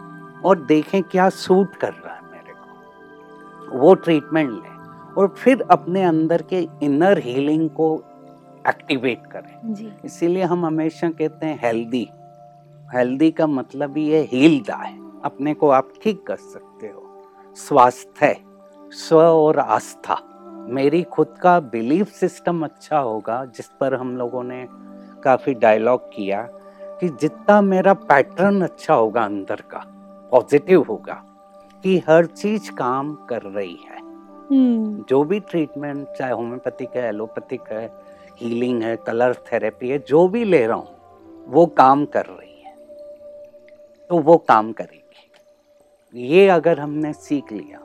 और 0.42 0.66
देखें 0.66 1.02
क्या 1.04 1.30
सूट 1.30 1.76
कर 1.76 1.94
रहा 1.94 2.14
है 2.16 2.22
मेरे 2.32 2.54
को। 2.54 3.78
वो 3.78 3.94
ट्रीटमेंट 3.94 4.50
लें 4.50 5.14
और 5.18 5.28
फिर 5.38 5.62
अपने 5.62 6.04
अंदर 6.04 6.42
के 6.42 6.68
इनर 6.84 7.18
हीलिंग 7.18 7.70
को 7.70 7.96
एक्टिवेट 8.68 9.28
करें। 9.28 10.02
इसीलिए 10.06 10.44
हम 10.44 10.66
हमेशा 10.66 11.10
कहते 11.10 11.46
हैं 11.46 11.60
हेल्दी 11.64 12.08
हेल्दी 12.96 13.32
का 13.32 13.48
मतलब 13.48 13.98
ही 13.98 14.10
है 14.10 14.22
हील्ड 14.24 14.72
है। 14.72 14.94
अपने 15.22 15.54
को 15.54 15.70
आप 15.70 15.90
ठीक 16.04 16.26
कर 16.28 16.36
सकते 16.36 16.88
हो। 16.88 17.02
स्वास्थ्य 17.58 18.36
स्व 18.92 19.18
और 19.18 19.60
आस्था। 19.60 20.18
मेरी 20.70 21.02
खुद 21.04 21.36
का 21.42 21.60
बिलीफ 21.60 22.12
सिस्टम 22.12 22.64
अच्छा 22.64 22.98
होगा 22.98 23.44
जिस 23.46 23.68
पर 23.80 23.94
हम 23.94 24.18
लोगों 24.18 24.44
ने 24.44 24.66
काफ़ी 25.24 25.54
डायलॉग 25.54 26.08
किया। 26.08 26.48
कि 27.00 27.10
जितना 27.10 27.62
मेरा 27.62 27.94
पैटर्न 27.94 28.62
अच्छा 28.62 28.94
होगा 28.94 29.24
अंदर 29.24 29.56
का 29.56 29.84
पॉजिटिव 30.32 30.82
होगा 30.82 31.24
कि 31.84 32.04
हर 32.10 32.26
चीज़ 32.26 32.72
काम 32.72 33.16
कर 33.16 33.42
रही 33.42 33.78
है। 33.92 34.00
हम्म। 34.52 35.06
जो 35.10 35.24
भी 35.24 35.40
ट्रीटमेंट 35.40 36.08
चाहे 36.08 36.34
होम्योपैथिक 36.34 36.90
है 36.96 37.10
एलोपैथिक 37.10 37.62
है 37.72 37.92
हीलिंग 38.38 38.84
है 38.84 38.96
कलर 38.96 39.34
थेरेपी 39.34 39.90
है 39.90 40.00
जो 40.00 40.28
भी 40.28 40.44
ले 40.44 40.68
रहा 40.68 40.78
हूँ 40.78 40.96
वो 41.48 41.66
काम 41.66 42.06
कर 42.06 42.26
रही 42.26 42.62
है। 42.62 42.76
तो 44.10 44.20
वो 44.20 44.38
काम 44.38 44.72
करेगी। 44.72 45.02
ये 46.28 46.50
अगर 46.50 46.80
हमने 46.80 47.14
सीख 47.14 47.52
लिया 47.52 47.80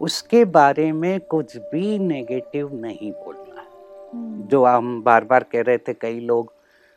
उसके 0.00 0.44
बारे 0.44 0.92
में 0.92 1.20
कुछ 1.20 1.56
भी 1.56 1.98
नेगेटिव 1.98 2.74
नहीं 2.74 3.12
बोलना। 3.12 3.60
है 3.60 3.66
हम्म, 4.12 4.42
जो 4.42 4.64
हम 4.64 5.02
बार 5.02 5.24
बार 5.24 5.42
कह 5.42 5.62
रहे 5.62 5.78
थे 5.78 5.94
कई 5.94 6.20
लोग 6.20 6.53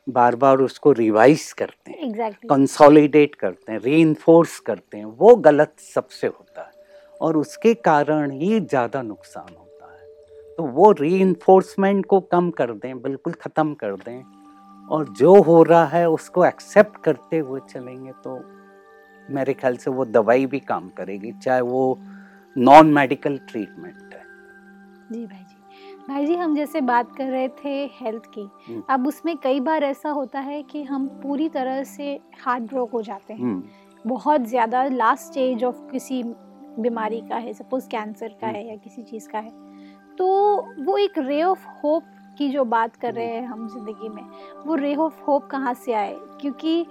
बार 0.07 0.35
बार 0.35 0.57
उसको 0.59 0.91
रिवाइज 0.93 1.51
करते 1.53 1.91
हैं 1.91 2.07
एग्जैक्टली 2.07 2.47
कंसोलिडेट 2.49 3.35
करते 3.35 3.71
हैं 3.71 3.79
री 3.81 4.13
करते 4.65 4.97
हैं 4.97 5.05
वो 5.05 5.35
गलत 5.37 5.73
सबसे 5.85 6.27
होता 6.27 6.61
है 6.61 6.71
और 7.21 7.37
उसके 7.37 7.73
कारण 7.85 8.31
ही 8.31 8.59
ज़्यादा 8.59 9.01
नुकसान 9.01 9.53
होता 9.55 9.91
है। 9.93 10.55
तो 10.57 10.63
वो 10.65 10.91
री 10.93 11.33
को 12.03 12.19
कम 12.21 12.49
कर 12.51 12.71
दें 12.75 13.01
बिल्कुल 13.01 13.33
ख़त्म 13.33 13.73
कर 13.75 13.95
दें 13.97 14.23
और 14.89 15.07
जो 15.13 15.41
हो 15.41 15.61
रहा 15.63 15.85
है 15.87 16.09
उसको 16.09 16.45
एक्सेप्ट 16.45 17.03
करते 17.03 17.37
हुए 17.39 17.59
चलेंगे 17.69 18.11
तो 18.23 18.39
मेरे 19.29 19.53
ख्याल 19.53 19.77
से 19.77 19.91
वो 19.91 20.05
दवाई 20.07 20.45
भी 20.45 20.59
काम 20.61 20.89
करेगी 20.89 21.31
चाहे 21.43 21.61
वो 21.63 21.83
नॉन 22.55 22.93
मेडिकल 22.93 23.37
ट्रीटमेंट 23.49 24.13
है। 24.13 24.23
जी 25.11 25.25
भाई। 25.25 25.43
भाई 26.07 26.25
जी 26.25 26.35
हम 26.35 26.55
जैसे 26.55 26.81
बात 26.81 27.15
कर 27.15 27.25
रहे 27.25 27.47
थे 27.63 27.69
हेल्थ 27.93 28.25
की 28.33 28.41
हम्म। 28.67 28.81
अब 28.89 29.07
उसमें 29.07 29.35
कई 29.37 29.59
बार 29.59 29.83
ऐसा 29.83 30.09
होता 30.09 30.39
है 30.39 30.61
कि 30.63 30.83
हम 30.83 31.07
पूरी 31.23 31.47
तरह 31.49 31.83
से 31.83 32.19
हार्ट 32.41 32.63
ब्रोक 32.63 32.91
हो 32.91 33.01
जाते 33.01 33.33
हैं। 33.33 33.41
हम्म, 33.41 33.63
बहुत 34.05 34.41
ज़्यादा 34.41 34.83
लास्ट 34.83 35.23
स्टेज 35.23 35.63
ऑफ़ 35.63 35.81
किसी 35.91 36.23
बीमारी 36.79 37.21
का 37.21 37.35
है 37.35 37.53
सपोज़ 37.53 37.87
कैंसर 37.89 38.37
का 38.41 38.47
है 38.47 38.67
या 38.67 38.75
किसी 38.75 39.03
चीज़ 39.03 39.27
का 39.29 39.39
है। 39.39 39.51
तो 40.17 40.27
वो 40.83 40.97
एक 40.97 41.17
रे 41.17 41.41
ऑफ़ 41.43 41.67
होप 41.83 42.03
की 42.37 42.49
जो 42.49 42.63
बात 42.65 42.95
कर 42.95 43.13
रहे 43.13 43.25
हैं 43.25 43.45
हम 43.45 43.67
ज़िंदगी 43.67 44.09
में 44.09 44.23
वो 44.65 44.75
रे 44.75 44.95
ऑफ़ 44.95 45.21
होप 45.21 45.47
कहाँ 45.47 45.73
से 45.75 45.93
आए? 45.93 46.15
क्योंकि 46.41 46.85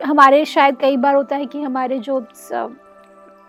हमारे 0.00 0.44
शायद 0.46 0.76
कई 0.76 0.96
बार 0.96 1.14
होता 1.14 1.36
है 1.36 1.46
कि 1.46 1.62
हमारे 1.62 1.98
जो 1.98 2.20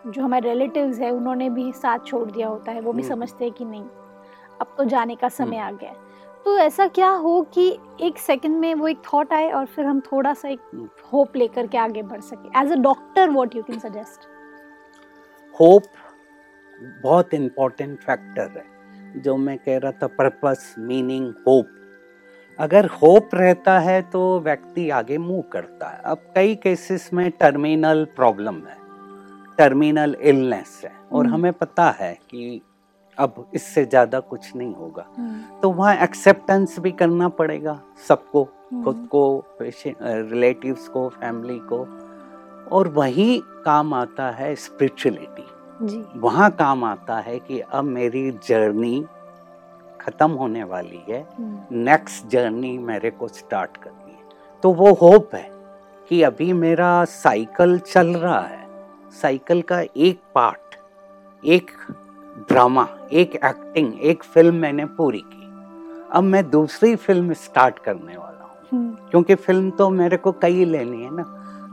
जो 0.06 0.22
हमारे 0.22 0.50
रिलेटिव्स 0.50 1.00
है 1.00 1.12
उन्होंने 1.12 1.50
भी 1.50 1.72
साथ 1.74 2.00
छोड़ 2.06 2.30
दिया 2.32 2.48
होता 2.48 2.72
है 2.72 2.82
वो 2.82 2.94
भी 2.94 3.02
हम्म। 3.02 3.14
समझते 3.14 3.46
हैं 3.46 3.54
कि 3.54 3.66
नहीं। 3.66 3.84
अब 4.62 4.74
तो 4.78 4.84
जाने 4.86 5.16
का 5.16 5.30
समय 5.30 5.58
हम्म। 5.58 5.68
आ 5.68 5.80
गया 5.80 5.94
तो 6.46 6.58
ऐसा 6.58 6.88
क्या 6.88 7.10
हो 7.10 7.42
कि 7.54 7.68
एक 8.02 8.18
सेकंड 8.18 8.60
में 8.60 8.74
वो 8.74 8.88
एक 8.88 9.02
थॉट 9.14 9.34
आए 9.34 9.52
और 9.52 9.66
फिर 9.66 9.86
हम 9.86 10.00
थोड़ा 10.02 10.34
सा 10.34 10.50
एक। 10.50 10.90
होप 11.14 11.36
लेकर 11.36 11.68
के 11.68 11.78
आगे 11.78 12.02
बढ़ 12.04 12.22
सके 12.22 12.60
as 12.62 12.72
a 12.72 12.76
doctor 12.82 13.30
what 13.30 13.56
you 13.56 13.64
can 13.64 13.80
suggest 13.80 14.28
hope 15.56 15.84
बहुत 17.04 17.34
इम्पोर्टेंट 17.34 17.98
फैक्टर 18.00 18.58
है 18.58 19.22
जो 19.22 19.36
मैं 19.38 19.58
कह 19.58 19.78
रहा 19.78 19.92
था 19.92 20.08
पर्पस 20.10 20.74
मीनिंग 20.80 21.34
होप 21.48 21.80
अगर 22.60 22.86
होप 22.94 23.30
रहता 23.36 23.78
है 23.80 24.02
तो 24.02 24.40
व्यक्ति 24.40 24.90
आगे 24.90 25.18
मूव 25.18 25.42
करता 25.54 25.88
है 25.88 26.02
अब 26.04 26.32
कई 26.36 26.56
केसेस 26.56 27.10
में 27.14 27.30
टर्मिनल 27.32 28.04
प्रॉब्लम 28.16 28.56
है 28.68 28.78
टर्मिनल 29.58 30.16
इलनेस 30.22 30.82
है 30.84 30.92
और 31.12 31.26
हम्म। 31.26 31.34
हमें 31.34 31.54
पता 31.54 31.90
है 31.92 32.14
कि 32.30 32.62
अब 33.18 33.46
इससे 33.54 33.86
ज़्यादा 33.86 34.20
कुछ 34.20 34.56
नहीं 34.56 34.74
होगा। 34.76 35.06
तो 35.62 35.70
वहाँ 35.72 35.96
एक्सेप्टेंस 35.96 36.78
भी 36.80 36.92
करना 36.92 37.30
पड़ेगा 37.32 37.80
सबको 38.08 38.44
खुद 38.84 39.08
को 39.12 39.24
रिलेटिव्स 39.62 40.88
को 40.88 41.08
फैमिली 41.12 41.60
को। 41.64 41.86
और 42.72 42.88
वही 42.88 43.38
काम 43.66 43.94
आता 43.94 44.30
है 44.32 44.54
स्पिरिचुअलिटी 44.58 46.20
वहाँ 46.20 46.50
काम 46.52 46.84
आता 46.84 47.18
है 47.20 47.38
कि 47.40 47.60
अब 47.60 47.84
मेरी 47.86 48.30
जर्नी 48.48 49.04
खत्म 50.00 50.32
होने 50.32 50.64
वाली 50.64 51.02
है। 51.10 51.22
हम्म, 51.30 51.84
नेक्स्ट 51.84 52.28
जर्नी 52.28 52.78
मेरे 52.80 53.10
को 53.12 53.28
स्टार्ट 53.30 53.78
करनी 53.78 54.12
है। 54.12 54.60
तो 54.64 54.72
वो 54.72 54.94
होप 54.94 55.36
है 55.36 55.50
कि 56.12 56.22
अभी 56.24 56.52
मेरा 56.54 57.04
साइकिल 57.06 57.78
चल 57.82 58.08
रहा 58.08 58.40
है। 58.40 58.68
साइकिल 59.14 59.62
का 59.62 59.82
एक 59.82 60.20
पार्ट 60.36 60.76
एक 61.44 61.72
ड्रामा 62.38 62.88
एक 63.12 63.36
एक्टिंग 63.36 64.02
एक 64.02 64.24
फ़िल्म 64.24 64.56
मैंने 64.56 64.86
पूरी 64.86 65.24
की। 65.34 65.44
अब 66.12 66.24
मैं 66.24 66.50
दूसरी 66.50 66.96
फ़िल्म 66.96 67.34
स्टार्ट 67.34 67.80
करने 67.80 68.18
वाला 68.18 68.44
हूँ। 68.44 68.58
हम्म, 68.72 69.10
क्योंकि 69.12 69.36
फ़िल्म 69.36 69.72
तो 69.72 69.90
मेरे 69.90 70.18
को 70.18 70.32
कई 70.32 70.66
लेनी 70.66 71.04
है 71.04 71.16
ना। 71.16 71.24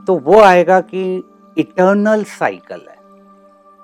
तो 0.07 0.17
वो 0.17 0.39
आएगा 0.39 0.81
कि 0.81 1.23
इटर्नल 1.57 2.23
साइकिल 2.23 2.81
है 2.89 2.97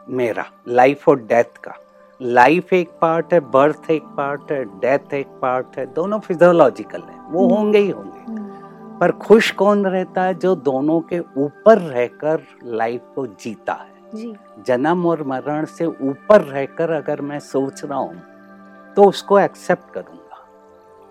मेरा 0.10 0.46
लाइफ 0.68 1.10
और 1.10 1.20
डेथ 1.20 1.58
का। 1.64 1.76
लाइफ 2.22 2.74
एक 2.74 2.90
पार्ट 3.02 3.34
है 3.34 3.40
बर्थ 3.40 3.92
एक 3.92 4.04
पार्ट 4.04 4.52
है 4.52 4.66
डेथ 4.66 5.14
एक 5.14 5.28
पार्ट 5.28 5.78
है 5.78 5.94
दोनों 5.94 6.20
फिजियोलॉजिकल 6.20 7.02
है। 7.02 7.20
वो 7.30 7.46
हम्म। 7.46 7.56
होंगे 7.56 7.80
ही 7.80 7.90
होंगे। 7.90 8.32
हम्म, 8.32 9.00
पर 9.00 9.12
खुश 9.12 9.52
कौन 9.52 9.86
रहता 9.86 10.24
है 10.24 10.34
जो 10.34 10.56
दोनों 10.56 11.02
के 11.02 11.20
ऊपर 11.20 11.78
रहकर 11.78 12.42
लाइफ 12.64 13.02
को 13.16 13.28
जीता 13.28 13.74
है? 13.74 13.97
जी। 14.14 14.34
जन्म 14.68 15.06
और 15.06 15.24
मरण 15.24 15.66
से 15.68 15.86
ऊपर 15.86 16.42
रहकर 16.44 16.92
अगर 16.94 17.22
मैं 17.22 17.40
सोच 17.42 17.84
रहा 17.84 18.00
हूँ 18.00 18.22
तो 18.98 19.04
उसको 19.04 19.40
एक्सेप्ट 19.40 19.94
करूँगा। 19.94 20.44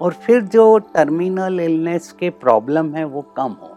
और 0.00 0.12
फिर 0.16 0.40
जो 0.44 0.76
टर्मिनल 0.94 1.60
इलनेस 1.60 2.10
के 2.12 2.30
प्रॉब्लम 2.32 2.94
है 2.94 3.04
वो 3.06 3.22
कम 3.36 3.56
होंगे। 3.62 3.74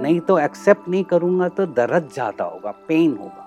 नहीं 0.00 0.20
तो 0.20 0.38
एक्सेप्ट 0.38 0.88
नहीं 0.88 1.04
करूँगा 1.04 1.48
तो 1.50 1.66
दर्द 1.68 2.08
ज़्यादा 2.12 2.44
होगा 2.44 2.70
पेन 2.88 3.16
होगा। 3.16 3.42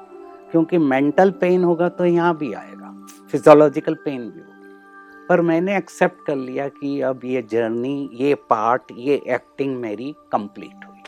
क्योंकि 0.51 0.77
मेंटल 0.77 1.31
पेन 1.31 1.63
होगा 1.63 1.89
तो 1.89 2.05
यहाँ 2.05 2.35
भी 2.37 2.53
आएगा। 2.53 2.95
फिजोलॉजिकल 3.31 3.93
पेन 3.95 4.21
भी 4.21 4.39
होगा। 4.39 5.25
पर 5.29 5.41
मैंने 5.41 5.75
एक्सेप्ट 5.77 6.25
कर 6.27 6.35
लिया 6.35 6.67
कि 6.69 6.99
अब 7.01 7.25
ये 7.25 7.41
जर्नी 7.51 8.09
ये 8.13 8.33
पार्ट 8.49 8.91
ये 8.97 9.21
एक्टिंग 9.27 9.75
मेरी 9.77 10.13
कंप्लीट 10.31 10.85
हुई। 10.85 11.03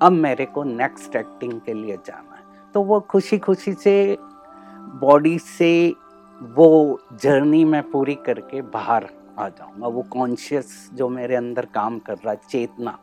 अब 0.00 0.12
मेरे 0.14 0.44
को 0.46 0.64
नेक्स्ट 0.64 1.16
एक्टिंग 1.16 1.60
के 1.60 1.74
लिए 1.74 1.96
जाना 1.98 2.31
तो 2.74 2.82
वो 2.82 3.00
खुशी 3.00 3.38
खुशी 3.38 3.72
से 3.72 4.16
बॉडी 5.00 5.38
से 5.38 5.94
वो 6.40 6.98
जर्नी 7.22 7.64
मैं 7.64 7.82
पूरी 7.90 8.14
करके 8.14 8.62
बाहर 8.62 9.08
आ 9.38 9.48
जाऊँगा। 9.48 9.86
वो 9.86 10.02
कॉन्शियस 10.02 10.90
जो 10.94 11.08
मेरे 11.08 11.34
अंदर 11.34 11.66
काम 11.66 11.98
कर 11.98 12.14
रहा 12.14 12.30
है, 12.30 12.40
चेतना, 12.50 12.98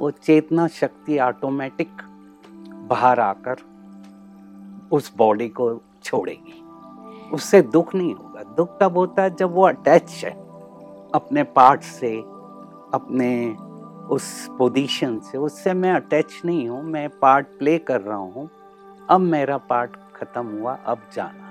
वो 0.00 0.10
चेतना 0.10 0.66
शक्ति 0.68 1.18
ऑटोमेटिक 1.18 2.02
बाहर 2.88 3.20
आकर 3.20 3.56
उस 4.92 5.12
बॉडी 5.16 5.48
को 5.48 5.80
छोड़ेगी। 6.04 6.58
उससे 7.30 7.62
दुख 7.62 7.94
नहीं 7.94 8.14
होगा। 8.14 8.42
दुख 8.56 8.78
तब 8.80 8.96
होता 8.96 9.22
है 9.22 9.34
जब 9.36 9.54
वो 9.54 9.62
अटैच 9.62 10.10
है, 10.24 10.30
अपने 11.14 11.42
पार्ट 11.42 11.82
से, 11.82 12.16
अपने 12.94 13.30
उस 14.14 14.48
पोजीशन 14.58 15.18
से। 15.18 15.38
उससे 15.38 15.72
मैं 15.74 15.92
अटैच 15.92 16.40
नहीं 16.44 16.68
हूँ, 16.68 16.82
मैं 16.82 17.08
पार्ट 17.18 17.46
प्ले 17.58 17.78
कर 17.78 18.00
रहा 18.00 18.16
हूँ। 18.16 18.48
अब 19.12 19.20
मेरा 19.20 19.56
पार्ट 19.58 19.96
खत्म 20.16 20.46
हुआ 20.48 20.78
अब 20.86 20.98
जाना। 21.14 21.48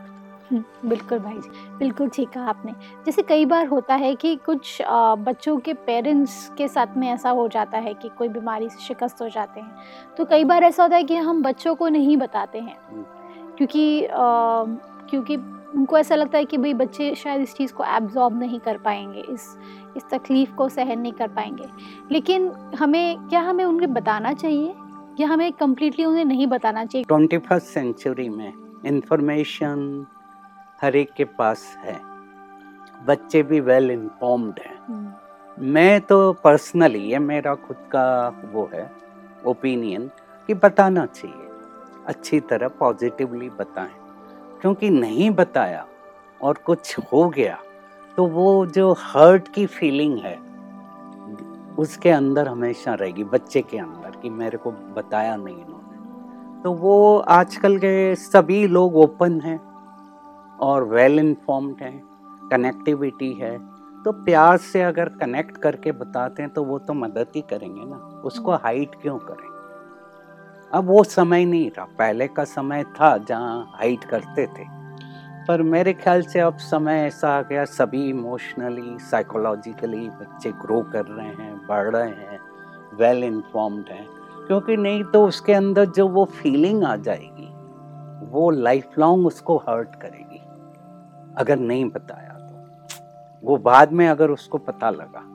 हम्म, 0.51 0.89
बिल्कुल 0.89 1.19
भाई 1.19 1.33
जी 1.33 1.49
बिल्कुल 1.79 2.09
ठीक 2.09 2.29
कहा 2.29 2.45
आपने। 2.45 2.71
जैसे 3.05 3.21
कई 3.21 3.45
बार 3.45 3.67
होता 3.67 3.95
है 3.95 4.13
कि 4.15 4.35
कुछ 4.35 4.81
बच्चों 5.19 5.57
के 5.57 5.73
पेरेंट्स 5.85 6.51
के 6.57 6.67
साथ 6.67 6.97
में 6.97 7.07
ऐसा 7.09 7.29
हो 7.29 7.47
जाता 7.47 7.77
है 7.77 7.93
कि 7.93 8.09
कोई 8.17 8.29
बीमारी 8.29 8.69
से 8.69 8.79
शिकस्त 8.79 9.21
हो 9.21 9.29
जाते 9.29 9.59
हैं। 9.59 9.75
तो 10.17 10.25
कई 10.25 10.43
बार 10.43 10.63
ऐसा 10.63 10.83
होता 10.83 10.95
है 10.95 11.03
कि 11.03 11.15
हम 11.17 11.41
बच्चों 11.43 11.75
को 11.75 11.87
नहीं 11.89 12.17
बताते 12.17 12.59
हैं। 12.59 12.77
हम्म। 12.89 13.03
क्योंकि 13.57 14.07
क्योंकि 15.09 15.35
उनको 15.75 15.97
ऐसा 15.97 16.15
लगता 16.15 16.37
है 16.37 16.45
कि 16.45 16.57
भाई 16.57 16.73
बच्चे 16.73 17.13
शायद 17.15 17.41
इस 17.41 17.53
चीज़ 17.55 17.73
को 17.73 17.83
एब्जॉर्ब 17.85 18.39
नहीं 18.39 18.59
कर 18.59 18.77
पाएँगे 18.77 19.21
इस 19.29 19.57
इस 19.97 20.03
तकलीफ़ 20.11 20.53
को 20.55 20.67
सहन 20.69 20.99
नहीं 20.99 21.13
कर 21.13 21.27
पाएँगे। 21.27 21.65
लेकिन 22.11 22.51
हमें 22.79 23.27
क्या 23.27 23.41
हमें 23.41 23.63
उन्हें 23.65 23.93
बताना 23.93 24.33
चाहिए? 24.33 24.73
या 25.19 25.27
हमें 25.27 25.53
कम्प्लीटली 25.53 26.05
उन्हें 26.05 26.25
नहीं 26.25 26.47
बताना 26.47 26.85
चाहिए। 26.85 27.05
ट्वेंटी 27.05 27.37
फ़र्स्ट 27.37 27.67
सेंचुरी 27.67 28.29
में 28.29 28.53
इंफॉर्मेशन 28.85 30.05
हर 30.81 30.95
एक 30.95 31.11
के 31.11 31.23
पास 31.23 31.77
है। 31.79 31.99
बच्चे 33.05 33.43
भी 33.43 33.59
वेल 33.59 33.91
इन्फॉर्म्ड 33.91 34.59
हैं। 34.59 34.79
हम्म, 34.87 35.13
मैं 35.65 36.01
तो 36.01 36.33
पर्सनली 36.33 36.99
ये 36.99 37.19
मेरा 37.19 37.55
खुद 37.55 37.77
का 37.77 38.35
वो 38.51 38.69
है 38.73 38.91
ओपिनियन 39.45 40.11
कि 40.47 40.53
बताना 40.53 41.05
चाहिए। 41.05 41.47
अच्छी 42.05 42.39
तरह 42.39 42.67
पॉजिटिवली 42.67 43.49
बताएँ। 43.49 43.91
क्योंकि 44.61 44.89
नहीं 44.89 45.31
बताया 45.31 45.87
और 46.41 46.53
कुछ 46.53 46.95
हो 46.99 47.29
गया 47.29 47.59
तो 48.17 48.25
वो 48.25 48.65
जो 48.65 48.91
हर्ट 48.91 49.47
की 49.47 49.65
फीलिंग 49.65 50.19
है 50.19 50.50
उसके 51.79 52.09
अंदर 52.09 52.47
हमेशा 52.47 52.93
रहेगी, 52.93 53.23
बच्चे 53.23 53.61
के 53.61 53.77
अंदर 53.77 54.19
कि 54.21 54.29
मेरे 54.29 54.57
को 54.57 54.71
बताया 54.71 55.35
नहीं 55.35 55.55
इन्होंने। 55.55 56.61
तो 56.63 56.73
वो 56.73 57.17
आजकल 57.17 57.77
के 57.77 58.15
सभी 58.15 58.67
लोग 58.67 58.95
ओपन 58.95 59.39
हैं 59.41 59.59
और 60.59 60.83
वेल 60.83 61.19
इन्फॉर्म्ड 61.19 61.81
हैं 61.81 62.01
कनेक्टिविटी 62.51 63.31
है। 63.33 63.57
तो 64.03 64.11
प्यार 64.11 64.57
से 64.57 64.81
अगर 64.81 65.09
कनेक्ट 65.09 65.57
करके 65.57 65.91
बताते 65.91 66.41
हैं 66.41 66.51
तो 66.53 66.63
वो 66.63 66.77
तो 66.79 66.93
मदद 66.93 67.27
ही 67.35 67.41
करेंगे 67.41 67.85
ना। 67.85 68.21
उसको 68.25 68.51
हाइट 68.53 68.95
क्यों 69.01 69.17
करेंगे 69.19 69.49
अब 70.73 70.85
वो 70.85 71.03
समय 71.03 71.45
नहीं 71.45 71.69
रहा। 71.69 71.85
पहले 71.99 72.27
का 72.27 72.43
समय 72.43 72.83
था 72.83 73.17
जहाँ 73.17 73.71
हाइट 73.73 74.03
करते 74.03 74.45
थे। 74.47 74.80
पर 75.47 75.61
मेरे 75.61 75.93
ख्याल 75.93 76.21
से 76.21 76.39
अब 76.39 76.57
समय 76.57 76.93
ऐसा 76.93 77.29
आ 77.29 77.41
गया, 77.41 77.65
सभी 77.65 78.09
इमोशनली 78.09 78.97
साइकोलॉजिकली 78.99 80.09
बच्चे 80.09 80.51
ग्रो 80.51 80.81
कर 80.81 81.05
रहे 81.05 81.27
हैं, 81.27 81.67
बढ़ 81.67 81.95
रहे 81.95 82.09
हैं 82.09 82.39
वेल 82.93 83.23
इन्फॉर्म्ड 83.23 83.85
हैं। 83.87 84.07
क्योंकि 84.47 84.77
नहीं 84.77 85.03
तो 85.03 85.27
उसके 85.27 85.53
अंदर 85.53 85.85
जो 85.85 86.07
वो 86.07 86.25
फीलिंग 86.25 86.83
आ 86.83 86.95
जाएगी, 86.95 87.47
वो 88.31 88.49
लाइफ 88.49 88.87
लॉन्ग 88.99 89.27
उसको 89.27 89.57
हर्ट 89.57 89.95
करेगी। 89.95 90.41
अगर 91.37 91.59
नहीं 91.59 91.85
बताया 91.85 92.29
तो। 92.29 93.47
वो 93.47 93.57
बाद 93.57 93.91
में 93.91 94.07
अगर 94.07 94.29
उसको 94.29 94.57
पता 94.57 94.89
लगा 94.89 95.27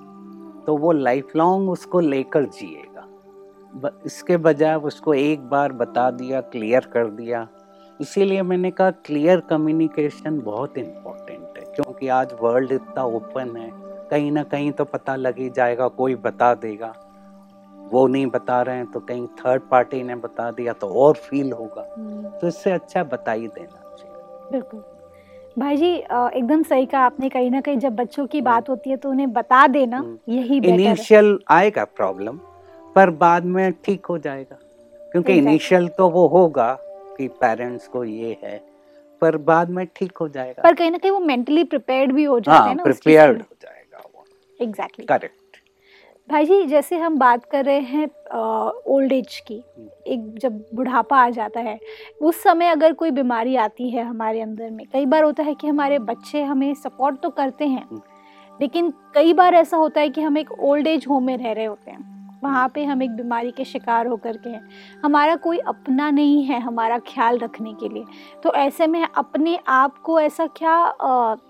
तो 0.67 0.77
वो 0.77 0.93
लाइफ 0.93 1.29
लॉन्ग 1.37 1.71
उसको 1.71 2.01
लेकर 2.01 2.45
जिएगा। 2.45 3.07
इसके 4.07 4.37
बजाय 4.37 4.75
उसको 4.75 5.15
एक 5.15 5.49
बार 5.49 5.73
बता 5.73 6.11
दिया 6.11 6.41
क्लियर 6.41 6.81
कर 6.81 7.07
दिया 7.07 7.49
इसीलिए 8.01 8.43
मैंने 8.43 8.71
कहा 8.71 8.91
क्लियर 9.07 9.41
कम्युनिकेशन 9.41 10.41
बहुत 10.41 10.79
इम्पोर्टेंट 10.79 11.59
है 11.59 11.65
क्योंकि 11.75 12.09
आज 12.09 12.33
वर्ल्ड 12.43 12.73
इतना 12.73 13.05
ओपन 13.17 13.57
है 13.57 13.71
कहीं 14.11 14.31
ना 14.33 14.43
कहीं 14.45 14.71
तो 14.73 14.85
पता 14.85 15.17
लग 15.17 15.39
ही 15.39 15.49
जाएगा 15.51 15.89
कोई 16.01 16.15
बता 16.25 16.55
देगा। 16.55 16.93
वो 17.93 18.07
नहीं 18.07 18.27
बता 18.27 18.61
रहे 18.63 18.77
हैं 18.77 18.87
तो 18.91 19.01
कहीं 19.01 19.27
थर्ड 19.39 19.63
पार्टी 19.71 20.03
ने 20.03 20.15
बता 20.17 20.51
दिया 20.51 20.73
तो 20.73 20.89
और 21.03 21.15
फील 21.15 21.53
होगा। 21.53 21.87
हम्म, 21.99 22.29
तो 22.31 22.49
इससे 22.49 22.71
अच्छा 22.71 23.05
बता 23.05 23.33
ही 23.33 23.47
देना 23.49 23.95
चाहिए। 23.97 24.53
बिल्कुल। 24.53 24.83
भाई 25.59 25.77
जी 25.77 25.93
एकदम 25.95 26.63
सही 26.63 26.87
कहा 26.87 27.05
आपने 27.05 27.29
कहीं 27.29 27.51
ना 27.51 27.61
कहीं 27.61 27.79
जब 27.79 27.95
बच्चों 27.97 28.27
की 28.27 28.41
बात 28.43 28.69
होती 28.69 28.91
है 28.91 28.97
तो 28.97 29.11
उन्हें 29.11 29.33
बता 29.33 29.67
देना 29.67 29.99
हम्म। 29.99 30.33
यही 30.33 30.59
इनिशियल 30.73 31.39
आएगा 31.51 31.85
प्रॉब्लम 31.97 32.39
पर 32.97 33.11
बाद 33.23 33.45
में 33.45 33.73
ठीक 33.85 34.07
हो 34.07 34.19
जाएगा 34.19 34.59
क्योंकि 35.13 35.33
इनिशियल 35.33 35.89
तो 35.89 36.09
वो 36.11 36.27
होगा 36.29 36.73
कि 37.17 37.29
पेरेंट्स 37.41 37.89
को 37.89 38.05
ये 38.05 38.37
है 38.43 38.59
पर 39.23 39.37
बाद 39.45 39.71
में 39.71 39.87
ठीक 39.97 40.17
हो 40.21 40.29
जाएगा। 40.29 40.63
पर 40.63 40.75
कहीं 40.75 40.91
ना 40.91 40.99
कहीं 40.99 41.13
वो 41.13 41.21
मेंटली 41.21 41.65
प्रिपेयर्ड 41.65 42.13
भी 42.13 42.25
हो 42.25 42.39
जाते 42.41 42.59
हाँ 42.59 42.69
हैं 42.69 42.75
ना 42.77 42.83
प्रिपेयर्ड 42.83 43.39
हो 43.39 43.57
जाएगा 43.63 44.03
वो। 44.15 44.25
एग्जैक्टली 44.61 45.07
करेक्ट 45.07 45.35
भाई 46.29 46.45
जी 46.45 46.65
जैसे 46.67 46.97
हम 46.99 47.19
बात 47.19 47.45
कर 47.45 47.65
रहे 47.65 47.81
हैं 47.81 48.07
ओल्ड 48.87 49.13
एज 49.13 49.39
की 49.49 49.55
हम्म। 49.55 49.89
एक 50.13 50.39
जब 50.39 50.59
बुढ़ापा 50.75 51.17
आ 51.17 51.29
जाता 51.31 51.61
है 51.61 51.79
उस 52.21 52.43
समय 52.43 52.69
अगर 52.69 52.93
कोई 52.93 53.11
बीमारी 53.11 53.57
आती 53.57 53.91
है 53.91 54.05
हमारे 54.05 54.41
अंदर 54.41 54.71
में 54.71 54.85
कई 54.93 55.07
बार 55.07 55.23
होता 55.25 55.43
है 55.43 55.55
कि 55.55 55.67
हमारे 55.67 55.99
बच्चे 56.09 56.43
हमें 56.43 56.73
सपोर्ट 56.75 57.21
तो 57.23 57.31
करते 57.31 57.67
हैं 57.67 57.83
हम्म। 57.83 58.01
लेकिन 58.61 58.93
कई 59.15 59.33
बार 59.35 59.55
ऐसा 59.55 59.77
होता 59.77 60.01
है 60.01 60.09
कि 60.09 60.21
हम 60.21 60.39
एक 60.39 60.53
ओल्ड 60.53 60.87
एज 60.87 61.07
होम 61.09 61.27
में 61.27 61.37
रह 61.37 61.53
रहे 61.53 61.65
होते 61.65 61.91
हैं। 61.91 62.16
वहाँ 62.45 62.69
पे 62.69 62.85
हम 62.85 63.03
एक 63.03 63.11
बीमारी 63.11 63.51
के 63.51 63.65
शिकार 63.65 64.07
होकर 64.07 64.37
के 64.37 64.51
हैं। 64.51 64.69
हमारा 65.05 65.37
कोई 65.37 65.59
अपना 65.59 66.11
नहीं 66.11 66.45
है 66.45 66.61
हमारा 66.61 66.99
ख्याल 66.99 67.39
रखने 67.39 67.73
के 67.73 67.89
लिए। 67.89 68.05
तो 68.43 68.53
ऐसे 68.55 68.87
में 68.87 69.03
अपने 69.05 69.59
आप 69.69 69.99
को 69.99 70.21
ऐसा 70.21 70.47
क्या 70.47 70.91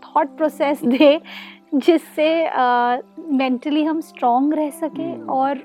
थॉट 0.07 0.37
प्रोसेस 0.37 0.85
दे 0.85 1.21
जिससे 1.75 2.51
मेंटली 3.37 3.85
हम 3.85 4.01
स्ट्रॉन्ग 4.01 4.55
रह 4.55 4.71
सके 4.71 5.03
हम्म। 5.03 5.31
और 5.31 5.63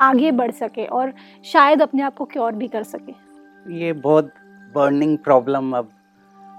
आगे 0.00 0.30
बढ़ 0.32 0.50
सके 0.50 0.84
और 0.84 1.12
शायद 1.44 1.82
अपने 1.82 2.02
आप 2.02 2.16
को 2.16 2.24
क्योर 2.24 2.52
भी 2.52 2.68
कर 2.68 2.82
सके। 2.82 3.12
ये 3.66 3.92
बहुत 3.92 4.32
बर्निंग 4.74 5.18
प्रॉब्लम 5.18 5.76
अब 5.76 5.90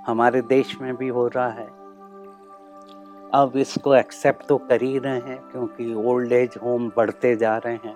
हमारे 0.07 0.41
देश 0.41 0.77
में 0.81 0.95
भी 0.95 1.07
हो 1.07 1.27
रहा 1.27 1.49
है। 1.49 1.82
अब 3.33 3.55
इसको 3.57 3.95
एक्सेप्ट 3.95 4.45
तो 4.47 4.57
कर 4.57 4.81
ही 4.81 4.97
रहे 4.99 5.19
हैं 5.19 5.37
क्योंकि 5.51 5.93
ओल्ड 6.09 6.31
एज 6.31 6.57
होम 6.63 6.91
बढ़ते 6.97 7.35
जा 7.35 7.57
रहे 7.57 7.73
हैं। 7.73 7.95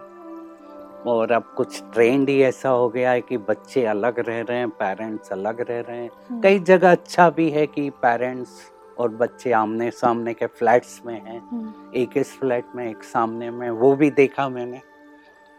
और 1.07 1.31
अब 1.31 1.53
कुछ 1.57 1.81
ट्रेंड 1.93 2.29
ही 2.29 2.41
ऐसा 2.41 2.69
हो 2.69 2.87
गया 2.89 3.11
है 3.11 3.21
कि 3.21 3.37
बच्चे 3.37 3.85
अलग 3.85 4.19
रह 4.19 4.41
रहे 4.41 4.57
हैं 4.57 4.69
पेरेंट्स 4.69 5.31
अलग 5.31 5.61
रह 5.61 5.79
रहे 5.79 5.97
हैं। 5.97 6.41
कई 6.41 6.59
जगह 6.59 6.91
अच्छा 6.91 7.29
भी 7.29 7.49
है 7.49 7.65
कि 7.67 7.89
पेरेंट्स 7.89 8.49
और 8.97 9.09
बच्चे 9.09 9.51
आमने 9.51 9.91
सामने 9.91 10.33
के 10.33 10.45
फ्लैट्स 10.45 11.01
में 11.05 11.13
हैं 11.13 11.39
हम्म, 11.39 11.73
एक 11.95 12.17
इस 12.17 12.33
फ्लैट 12.39 12.65
में 12.75 12.89
एक 12.89 13.03
सामने 13.03 13.49
में 13.51 13.69
वो 13.69 13.95
भी 13.95 14.09
देखा 14.11 14.49
मैंने। 14.49 14.81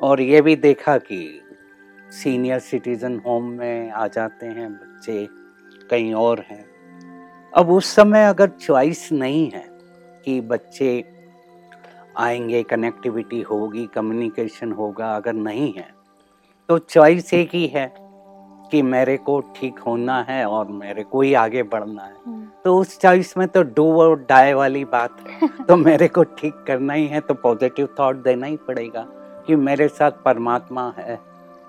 और 0.01 0.21
ये 0.21 0.41
भी 0.41 0.57
देखा 0.57 0.99
कि 0.99 1.41
सीनियर 2.13 2.59
सिटीजन 2.59 3.21
होम 3.27 3.45
में 3.51 3.91
आ 3.91 4.07
जाते 4.07 4.47
हैं 4.47 4.73
बच्चे 4.73 5.27
कहीं 5.91 6.15
और 6.15 6.41
हैं। 6.41 6.65
अब 7.53 7.71
उस 7.71 7.95
समय 7.95 8.25
अगर 8.25 8.49
चॉइस 8.49 9.09
नहीं 9.13 9.51
है 9.51 9.68
कि 10.29 10.41
बच्चे 10.41 11.05
आएँगे 12.17 12.63
कनेक्टिविटी 12.63 13.41
होगी 13.41 13.87
कम्युनिकेशन 13.87 14.73
होगा 14.73 15.17
अगर 15.17 15.33
नहीं 15.33 15.73
है 15.73 15.87
तो 16.69 16.79
चॉइस 16.79 17.35
एक 17.35 17.55
ही 17.55 17.67
है 17.67 17.95
कि 18.71 18.83
मेरे 18.83 19.17
को 19.17 19.41
ठीक 19.57 19.79
होना 19.79 20.21
है 20.23 20.47
और 20.47 20.69
मेरे 20.69 21.03
को 21.03 21.21
ही 21.21 21.35
आगे 21.35 21.63
बढ़ना 21.63 22.03
है। 22.03 22.15
हम्म, 22.27 22.47
तो 22.65 22.79
उस 22.79 23.01
चॉइस 23.01 23.37
में 23.37 23.49
तो 23.49 23.63
डू 23.63 24.01
और 24.01 24.27
डाई 24.29 24.53
वाली 24.53 24.85
बात 24.85 25.17
है। 25.21 25.49
तो 25.69 25.77
मेरे 25.77 26.09
को 26.09 26.23
ठीक 26.23 26.55
करना 26.67 26.93
ही 26.93 27.07
है 27.07 27.21
तो 27.21 27.35
पॉजिटिव 27.35 27.89
थॉट 28.01 28.17
देना 28.17 28.47
ही 28.47 28.57
पड़ेगा 28.57 29.07
कि 29.47 29.57
मेरे 29.57 29.89
साथ 29.89 30.11
परमात्मा 30.11 30.95
है 30.99 31.19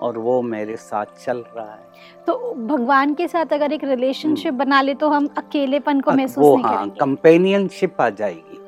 और 0.02 0.18
वो 0.18 0.42
मेरे 0.42 0.76
साथ 0.76 1.06
चल 1.26 1.44
रहा 1.58 1.72
है। 1.72 1.88
तो 2.28 2.54
भगवान 2.68 3.14
के 3.14 3.28
साथ 3.28 3.54
अगर 3.54 3.72
एक 3.72 3.84
रिलेशनशिप 3.84 4.54
बना 4.54 4.82
ले 4.82 4.94
तो 4.94 5.10
हम 5.10 5.28
अकेलेपन 5.38 6.02
को 6.02 6.12
महसूस 6.12 6.44
वो 6.46 6.56
नहीं 6.56 6.66
हाँ 6.66 6.90
कंपेनियनशिप 6.90 8.02
आ 8.02 8.10
जाएगी। 8.10 8.60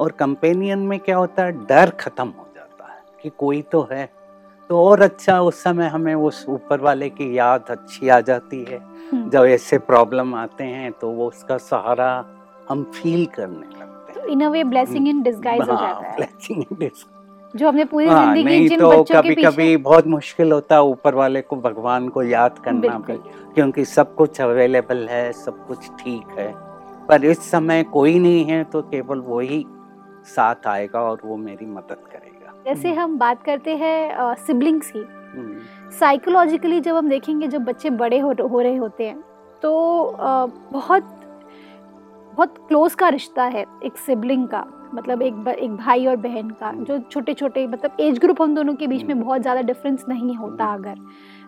और 0.00 0.12
कंपेनियन 0.12 0.78
में 0.78 0.98
क्या 1.00 1.16
होता 1.16 1.44
है? 1.44 1.52
डर 1.66 1.90
खत्म 1.90 2.28
हो 2.28 2.46
जाता 2.56 2.92
है 2.92 3.00
कि 3.22 3.30
कोई 3.38 3.62
तो 3.62 3.88
है। 3.92 4.08
तो 4.70 4.84
और 4.84 5.02
अच्छा 5.02 5.40
उस 5.40 5.62
समय 5.62 5.86
हमें 5.86 6.14
उस 6.14 6.44
ऊपर 6.48 6.80
वाले 6.80 7.08
की 7.10 7.38
याद 7.38 7.64
अच्छी 7.70 8.08
आ 8.08 8.20
जाती 8.20 8.64
है। 8.64 8.78
हम्म, 9.12 9.28
जब 9.30 9.44
ऐसे 9.44 9.78
प्रॉब्लम 9.78 10.34
आते 10.34 10.64
हैं 10.64 10.92
तो 10.92 11.10
वो 11.10 11.26
उसका 11.26 11.56
सहारा 11.58 12.10
हम 12.68 12.82
फील 12.94 13.26
करने 13.26 13.66
लगते 13.80 14.12
हैं। 14.12 14.14
तो 14.14 14.26
इन 14.26 14.44
अ 14.44 14.48
वे 14.48 14.64
ब्लेसिंग 14.64 15.08
इन 15.08 15.22
डिस्गाइज 15.22 15.60
हो 15.60 15.74
हाँ, 15.74 15.88
जाता 15.88 16.08
है। 16.08 16.16
blessing 16.16 16.64
in 16.64 16.78
disguise। 16.82 17.17
जो 17.56 17.68
हमने 17.68 17.84
पूरी 17.84 18.06
हाँ, 18.06 18.34
ज़िंदगी 18.34 18.68
जिन 18.68 18.78
तो 18.78 18.88
बच्चों 18.90 19.14
कभी 19.16 19.28
के 19.28 19.34
पीछे 19.34 19.48
कभी 19.50 19.76
बहुत 19.76 20.06
मुश्किल 20.06 20.52
होता 20.52 20.74
है 20.74 20.82
ऊपर 20.82 21.14
वाले 21.14 21.40
को 21.40 21.56
भगवान 21.56 22.08
को 22.08 22.22
याद 22.22 22.58
करना 22.58 22.98
भी 22.98 23.16
क्योंकि 23.54 23.84
सब 23.84 24.14
कुछ 24.14 24.40
अवेलेबल 24.40 25.06
है 25.08 25.32
सब 25.32 25.66
कुछ 25.66 25.88
ठीक 26.00 26.38
है। 26.38 26.52
पर 27.08 27.24
इस 27.24 27.50
समय 27.50 27.82
कोई 27.92 28.18
नहीं 28.18 28.44
है 28.44 28.62
तो 28.64 28.82
केवल 28.82 29.18
वो 29.18 29.40
ही 29.40 29.64
साथ 30.26 30.66
आएगा 30.66 31.00
और 31.00 31.20
वो 31.24 31.36
मेरी 31.36 31.66
मदद 31.66 32.02
करेगा। 32.12 32.52
जैसे 32.66 32.92
हम 32.94 33.18
बात 33.18 33.42
करते 33.42 33.76
हैं 33.76 34.34
सिबलिंग्स 34.46 34.90
की। 34.90 34.98
हम्म, 34.98 35.58
साइकोलॉजिकली 35.98 36.80
जब 36.80 36.96
हम 36.96 37.08
देखेंगे 37.08 37.46
जब 37.46 37.64
बच्चे 37.64 37.90
बड़े 37.90 38.18
हो, 38.18 38.32
हो 38.48 38.60
रहे 38.60 38.76
होते 38.76 39.04
हैं 39.04 39.18
तो 39.62 40.02
अ, 40.02 40.46
बहुत 40.72 41.17
बहुत 42.38 42.58
क्लोज 42.68 42.94
का 42.94 43.08
रिश्ता 43.08 43.44
है 43.44 43.64
एक 43.84 43.96
सिबलिंग 43.96 44.46
का 44.48 44.64
मतलब 44.94 45.22
एक 45.22 45.48
एक 45.48 45.70
भाई 45.76 46.06
और 46.06 46.16
बहन 46.16 46.50
का 46.50 46.70
जो 46.74 46.98
छोटे 47.12 47.34
छोटे 47.34 47.66
मतलब 47.66 47.96
एज 48.00 48.18
ग्रुप 48.18 48.42
हम 48.42 48.54
दोनों 48.54 48.74
के 48.74 48.86
बीच 48.86 49.02
में 49.02 49.12
हम्म। 49.14 49.24
बहुत 49.24 49.42
ज़्यादा 49.42 49.62
डिफरेंस 49.62 50.04
नहीं 50.08 50.36
होता 50.36 50.66
अगर। 50.74 50.98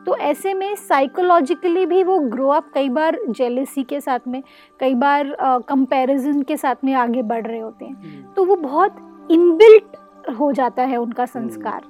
तो 0.07 0.16
ऐसे 0.16 0.55
में 0.55 0.74
साइकोलॉजिकली 0.76 1.87
भी 1.87 2.03
वो 2.03 2.18
ग्रो 2.18 2.48
अप 2.48 2.70
कई 2.74 2.88
बार 2.88 3.18
जेलेसी 3.31 3.83
के 3.85 4.00
साथ 4.00 4.29
में 4.29 4.42
कई 4.81 4.94
बार 4.94 5.35
कंपैरिजन 5.68 6.42
के 6.42 6.57
साथ 6.57 6.85
में 6.85 6.92
आगे 6.94 7.22
बढ़ 7.22 7.46
रहे 7.46 7.61
होते 7.61 7.85
हैं। 7.85 7.94
हम्म, 7.94 8.33
तो 8.33 8.44
वो 8.44 8.57
बहुत 8.57 9.29
इनबिल्ट 9.31 9.96
हो 10.38 10.53
जाता 10.53 10.83
है 10.83 10.96
उनका 10.96 11.26
संस्कार। 11.29 11.83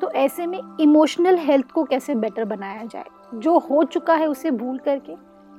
तो 0.00 0.10
ऐसे 0.16 0.46
में 0.46 0.60
इमोशनल 0.80 1.38
हेल्थ 1.38 1.70
को 1.70 1.84
कैसे 1.84 2.14
बेटर 2.16 2.44
बनाया 2.46 2.84
जाए? 2.84 3.04
जो 3.34 3.58
हो 3.60 3.84
चुका 3.84 4.14
है 4.14 4.26
उसे 4.26 4.50
भूल 4.50 4.78
करके 4.78 5.16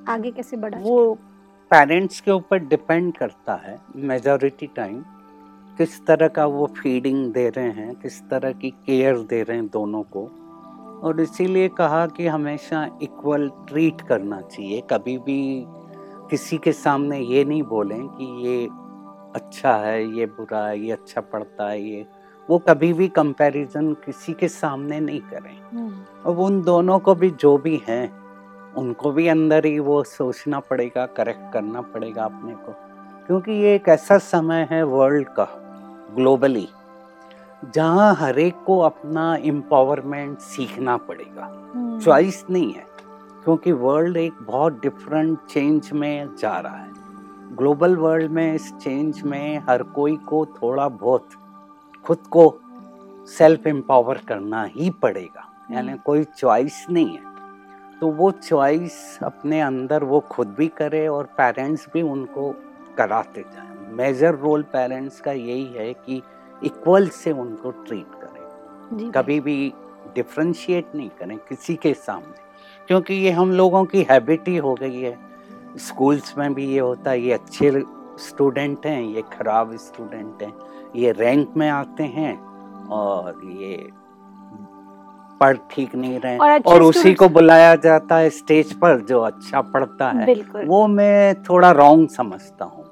आगे 0.08 0.32
कैसे 0.32 0.58
बढ़ा 0.58 0.80
वो 0.80 1.17
पेरेंट्स 1.71 2.21
के 2.21 2.32
ऊपर 2.32 2.58
डिपेंड 2.58 3.17
करता 3.17 3.53
है 3.55 3.77
मेजॉरिटी 3.95 4.67
टाइम 4.67 5.03
किस 5.77 6.05
तरह 6.05 6.27
का 6.27 6.45
वो 6.45 6.65
फीडिंग 6.67 7.34
दे 7.34 7.49
रहे 7.49 7.71
हैं 7.71 7.95
किस 7.95 8.21
तरह 8.29 8.51
की 8.51 8.69
केयर 8.69 9.17
दे 9.19 9.43
रहे 9.43 9.58
हैं 9.58 9.67
दोनों 9.67 10.03
को। 10.03 10.23
और 11.03 11.19
इसीलिए 11.21 11.67
कहा 11.67 12.08
कि 12.08 12.27
हमेशा 12.27 12.99
इक्वल 13.03 13.49
ट्रीट 13.49 14.01
करना 14.01 14.41
चाहिए। 14.41 14.82
कभी 14.89 15.17
भी 15.17 15.65
किसी 16.29 16.58
के 16.58 16.71
सामने 16.71 17.19
ये 17.19 17.43
नहीं 17.45 17.63
बोलें 17.63 18.08
कि 18.08 18.47
ये 18.47 18.65
अच्छा 19.36 19.73
है 19.73 20.17
ये 20.17 20.25
बुरा 20.25 20.65
है 20.67 20.79
ये 20.79 20.91
अच्छा 20.91 21.21
पढ़ता 21.21 21.69
है 21.69 21.82
ये। 21.82 22.05
वो 22.49 22.58
कभी 22.60 22.93
भी 22.93 23.08
कंपैरिजन 23.08 23.93
किसी 23.93 24.34
के 24.34 24.47
सामने 24.47 24.99
नहीं 24.99 25.21
करें। 25.21 25.58
हम्म, 25.73 25.93
अब 26.25 26.39
उन 26.39 26.62
दोनों 26.62 26.99
को 26.99 27.15
भी 27.15 27.29
जो 27.29 27.58
भी 27.58 27.82
हैं 27.88 28.18
उनको 28.80 29.12
भी 29.12 29.28
अंदर 29.28 29.65
ही 29.65 29.80
वो 29.80 30.04
सोचना 30.04 30.60
पड़ेगा 30.60 31.06
करेक्ट 31.06 31.54
करना 31.54 31.82
पड़ेगा 31.82 32.24
अपने 32.24 32.52
को। 32.52 32.76
क्योंकि 33.28 33.52
ये 33.52 33.76
एक 33.76 33.89
ऐसा 33.89 34.18
समय 34.18 34.68
है 34.72 34.84
वर्ल्ड 34.84 35.28
का 35.28 35.48
ग्लोबली 36.15 36.68
जहाँ 37.74 38.15
हर 38.15 38.39
एक 38.39 38.56
को 38.65 38.80
अपना 38.80 39.36
एम्पावरमेंट 39.36 40.38
सीखना 40.39 40.98
पड़ेगा। 40.98 41.72
हम्म, 41.76 42.00
चॉइस 42.00 42.46
नहीं 42.50 42.74
है 42.74 42.86
क्योंकि 43.44 43.72
वर्ल्ड 43.72 44.18
एक 44.18 44.34
बहुत 44.42 44.82
डिफरेंट 44.82 45.39
चेंज 45.39 45.89
में 45.94 46.36
जा 46.36 46.60
रहा 46.60 46.78
है। 46.78 46.92
ग्लोबल 47.56 47.96
वर्ल्ड 47.96 48.32
में 48.32 48.54
इस 48.54 48.74
चेंज 48.74 49.22
में 49.22 49.60
हर 49.70 49.84
कोई 49.84 50.15
को 50.18 50.46
थोड़ा 50.46 50.89
बहुत 50.89 51.30
खुद 52.06 52.18
को 52.18 52.60
सेल्फ 53.28 53.68
एम्पावर 53.68 54.18
करना 54.18 54.63
ही 54.63 54.89
पड़ेगा। 54.89 55.46
यानी 55.72 55.88
हम्म। 55.88 56.00
कोई 56.06 56.24
चॉइस 56.24 56.86
नहीं 56.89 57.18
है। 57.18 57.29
तो 58.01 58.07
वो 58.07 58.29
चॉइस 58.31 59.19
अपने 59.23 59.59
अंदर 59.62 60.03
वो 60.03 60.19
खुद 60.29 60.47
भी 60.57 60.67
करे 60.67 61.07
और 61.07 61.23
पेरेंट्स 61.38 61.88
भी 61.93 62.01
उनको 62.01 62.51
कराते 62.97 63.41
जाएँ। 63.41 63.93
मेजर 63.93 64.35
रोल 64.35 64.63
पेरेंट्स 64.63 65.19
का 65.21 65.31
यही 65.31 65.65
है 65.65 65.93
कि 65.95 66.21
इक्वल 66.62 67.07
से 67.09 67.31
उनको 67.31 67.71
ट्रीट 67.71 68.15
करें। 68.15 69.12
कभी 69.12 69.39
भी 69.39 69.73
डिफ्रेंशिएट 70.15 70.95
नहीं 70.95 71.09
करें 71.09 71.38
किसी 71.49 71.75
के 71.75 71.93
सामने 71.93 72.47
क्योंकि 72.88 73.13
ये 73.13 73.31
हम 73.31 73.51
लोगों 73.51 73.83
की 73.85 74.01
हैबिट 74.12 74.47
ही 74.47 74.57
हो 74.57 74.73
गई 74.73 75.01
है। 75.01 75.17
स्कूल्स 75.77 76.38
में 76.38 76.53
भी 76.53 76.65
ये 76.65 76.79
होता 76.79 77.12
है 77.12 77.21
ये 77.21 77.33
अच्छे 77.33 77.71
स्टूडेंट 78.19 78.85
हैं 78.85 79.01
ये 79.01 79.21
खराब 79.33 79.75
स्टूडेंट 79.77 80.43
हैं 80.43 80.53
ये 80.95 81.12
रैंक 81.12 81.53
में 81.57 81.69
आते 81.69 82.03
हैं 82.03 82.38
और 82.89 83.41
ये 83.45 83.89
पढ़ 85.39 85.58
ठीक 85.71 85.95
नहीं 85.95 86.19
रहे 86.19 86.38
और 86.38 86.60
और 86.65 86.82
उसी 86.82 87.13
को 87.13 87.30
बुलाया 87.30 87.75
जाता 87.75 88.15
है 88.17 88.30
स्टेज 88.30 88.73
पर 88.73 88.99
जो 89.02 89.19
अच्छा 89.21 89.62
पढ़ता 89.73 90.10
है 90.10 90.25
वो 90.65 90.86
मैं 90.88 91.43
थोड़ा 91.43 91.71
रॉन्ग 91.71 92.10
समझता 92.10 92.65
हूँ। 92.65 92.86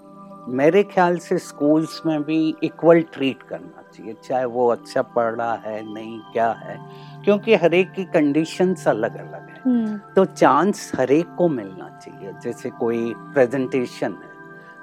मेरे 0.50 0.84
ख्याल 0.84 1.18
से 1.18 1.38
स्कूल्स 1.38 2.02
में 2.06 2.22
भी 2.24 2.38
इक्वल 2.64 3.02
ट्रीट 3.14 3.42
करना 3.44 3.82
चाहिए 3.96 4.16
चाहे 4.24 4.46
वो 4.46 4.68
अच्छा 4.68 5.02
पढ़ 5.16 5.34
रहा 5.34 5.54
है 5.66 5.82
नहीं 5.94 6.20
क्या 6.34 6.50
है 6.60 6.78
क्योंकि 7.26 7.56
हर 7.56 7.74
एक 7.74 7.92
की 7.92 8.04
कंडीशंस 8.04 8.88
अलग 8.88 9.18
अलग 9.18 9.50
है 9.50 9.98
तो 10.16 10.26
चांस 10.26 10.92
हर 10.96 11.12
एक 11.12 11.36
को 11.38 11.48
मिलना 11.50 11.90
चाहिए 12.06 12.34
जैसे 12.44 12.70
कोई 12.70 13.14
प्रेजेंटेशन 13.34 14.14
है 14.14 14.36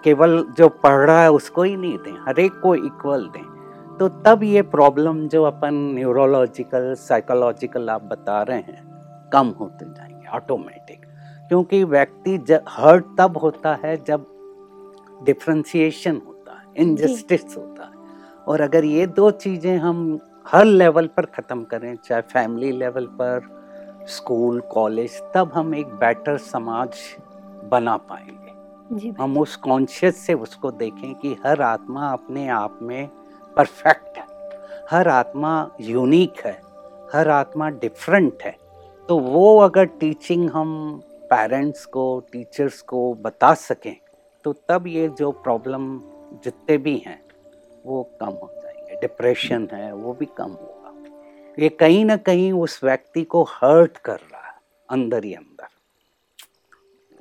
केवल 0.04 0.44
जो 0.58 0.68
पढ़ 0.68 1.04
रहा 1.06 1.22
है 1.22 1.30
उसको 1.32 1.62
ही 1.62 1.76
नहीं 1.76 1.98
दें 1.98 2.12
हर 2.28 2.40
एक 2.40 2.60
को 2.62 2.74
इक्वल 2.74 3.26
दें। 3.26 3.53
तो 3.98 4.08
तब 4.08 4.42
ये 4.42 4.62
प्रॉब्लम 4.62 5.18
जो 5.28 5.42
अपन 5.44 5.74
न्यूरोलॉजिकल 5.94 6.94
साइकोलॉजिकल 6.94 7.90
आप 7.90 8.02
बता 8.02 8.42
रहे 8.42 8.58
हैं 8.58 9.30
कम 9.32 9.48
होते 9.60 9.84
जाएँगे 9.84 10.28
ऑटोमेटिक 10.28 11.06
क्योंकि 11.48 11.82
व्यक्ति 11.84 12.36
जब 12.38 12.64
हर्ट 12.68 13.04
तब 13.18 13.36
होता 13.36 13.78
है 13.84 13.96
जब 14.04 14.26
डिफ्रेंसिएशन 15.24 16.20
होता 16.26 16.58
है 16.58 16.64
इनजस्टिस 16.76 17.44
होता 17.56 17.84
है। 17.84 17.92
और 18.48 18.60
अगर 18.60 18.84
ये 18.84 19.06
दो 19.06 19.30
चीज़ें 19.30 19.76
हम 19.78 20.18
हर 20.46 20.64
लेवल 20.64 21.06
पर 21.06 21.26
ख़त्म 21.26 21.64
करें 21.64 21.94
चाहे 21.96 22.22
फैमिली 22.22 22.72
लेवल 22.72 23.06
पर 23.20 23.50
स्कूल 24.08 24.60
कॉलेज 24.72 25.20
तब 25.34 25.50
हम 25.54 25.74
एक 25.74 25.94
बेटर 25.96 26.38
समाज 26.38 26.96
बना 27.70 27.96
पाएँगे। 27.96 29.12
हम 29.20 29.38
उस 29.38 29.56
कॉन्शियस 29.56 30.26
से 30.26 30.34
उसको 30.34 30.70
देखें 30.70 31.14
कि 31.14 31.36
हर 31.46 31.62
आत्मा 31.62 32.08
अपने 32.08 32.48
आप 32.48 32.78
में 32.82 33.08
परफेक्ट 33.56 34.18
है। 34.18 34.24
हर 34.90 35.08
आत्मा 35.08 35.70
यूनिक 35.80 36.40
है, 36.46 36.60
हर 37.12 37.28
आत्मा 37.30 37.68
डिफरेंट 37.70 38.42
है। 38.42 38.56
तो 39.08 39.18
वो 39.18 39.58
अगर 39.58 39.84
टीचिंग 40.00 40.48
हम 40.50 41.00
पेरेंट्स 41.24 41.84
को 41.86 42.04
टीचर्स 42.32 42.80
को 42.82 43.12
बता 43.14 43.52
सकें 43.54 43.96
तो 44.44 44.52
तब 44.68 44.86
ये 44.86 45.08
जो 45.08 45.30
प्रॉब्लम 45.32 45.98
जितने 46.44 46.76
भी 46.78 46.96
हैं, 46.96 47.20
वो 47.86 48.02
कम 48.20 48.26
हो 48.26 48.50
जाएँगे। 48.54 48.96
डिप्रेशन 49.00 49.68
है, 49.72 49.92
वो 49.92 50.12
भी 50.12 50.26
कम 50.36 50.50
होगा। 50.50 50.92
ये 51.58 51.68
कहीं 51.70 52.04
ना 52.04 52.16
कहीं 52.16 52.52
उस 52.52 52.80
व्यक्ति 52.84 53.22
को 53.24 53.42
हर्ट 53.42 53.98
कर 53.98 54.16
रहा 54.16 54.46
है, 54.46 54.58
अंदर 54.88 55.24
ही 55.24 55.34
अंदर। 55.34 55.68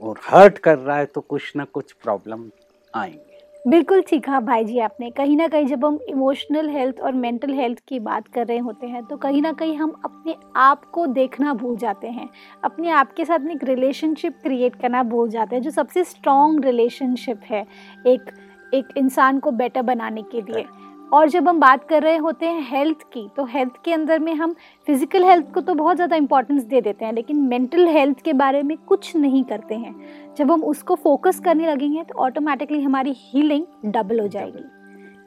और 0.02 0.20
हर्ट 0.24 0.58
कर 0.58 0.78
रहा 0.78 0.98
है 0.98 1.06
तो 1.06 1.22
कुछ 1.22 1.52
ना 1.56 1.66
कुछ 1.66 1.92
प्रॉब्लम 1.94 2.50
आएँगे। 2.94 3.33
बिल्कुल 3.66 4.02
ठीक 4.02 4.28
हाँ 4.30 4.44
भाई 4.46 4.64
जी 4.66 4.80
आपने। 4.80 5.10
कहीं 5.10 5.36
ना 5.38 5.48
कहीं 5.48 5.66
जब 5.66 5.86
हम 5.86 6.00
इमोशनल 6.10 6.70
हेल्थ 6.70 7.00
और 7.00 7.14
मेंटल 7.14 7.54
हेल्थ 7.54 7.80
की 7.88 8.00
बात 8.00 8.28
कर 8.28 8.48
रहे 8.48 8.58
होते 8.58 8.88
हैं 8.88 9.04
तो 9.06 9.18
कहीं 9.18 9.42
ना 9.42 9.52
कहीं 9.54 9.76
हम 9.78 9.92
अपने 10.06 10.36
आप 10.56 10.84
को 10.86 11.06
देखना 11.08 11.54
भूल 11.54 11.78
जाते 11.78 12.08
हैं। 12.08 12.28
अपने 12.64 12.90
आप 12.92 13.14
के 13.14 13.26
साथ 13.26 13.40
में 13.40 13.54
एक 13.56 13.64
रिलेशनशिप 13.64 14.40
क्रिएट 14.44 14.76
करना 14.76 15.04
भूल 15.04 15.30
जाते 15.30 15.56
हैं, 15.56 15.64
जो 15.64 15.72
सबसे 15.72 16.04
स्ट्रॉन्ग 16.04 16.66
रिलेशनशिप 16.66 17.42
है 17.44 17.66
एक 18.08 18.32
एक 18.74 18.88
इंसान 18.98 19.40
को 19.40 19.52
बेटर 19.54 19.82
बनाने 19.82 20.22
के 20.32 20.42
लिए। 20.44 20.66
और 21.14 21.30
जब 21.30 21.48
हम 21.48 21.60
बात 21.60 21.84
कर 21.90 22.02
रहे 22.04 22.18
होते 22.18 22.46
हैं 22.46 22.62
हेल्थ 22.70 23.02
की 23.14 23.28
तो 23.36 23.44
हेल्थ 23.46 23.74
के 23.86 23.94
अंदर 23.94 24.20
में 24.20 24.34
हम 24.36 24.54
फ़िज़िकल 24.88 25.24
हेल्थ 25.24 25.52
को 25.54 25.62
तो 25.62 25.74
बहुत 25.76 25.96
ज़्यादा 25.96 26.16
इंपॉर्टेंस 26.16 26.64
दे 26.64 26.82
देते 26.82 27.06
हैं 27.06 27.14
लेकिन 27.14 27.42
मेंटल 27.50 27.88
हेल्थ 27.88 28.22
के 28.22 28.34
बारे 28.34 28.62
में 28.64 28.76
कुछ 28.88 29.16
नहीं 29.16 29.44
करते 29.44 29.76
हैं। 29.76 29.94
जब 30.38 30.52
हम 30.52 30.64
उसको 30.64 30.96
फोकस 30.96 31.40
करने 31.40 31.68
लगेंगे 31.68 32.04
तो 32.04 32.20
ऑटोमेटिकली 32.20 32.82
हमारी 32.82 33.14
हीलिंग 33.18 33.92
डबल 33.94 34.20
हो 34.20 34.28
जाएगी। 34.28 34.64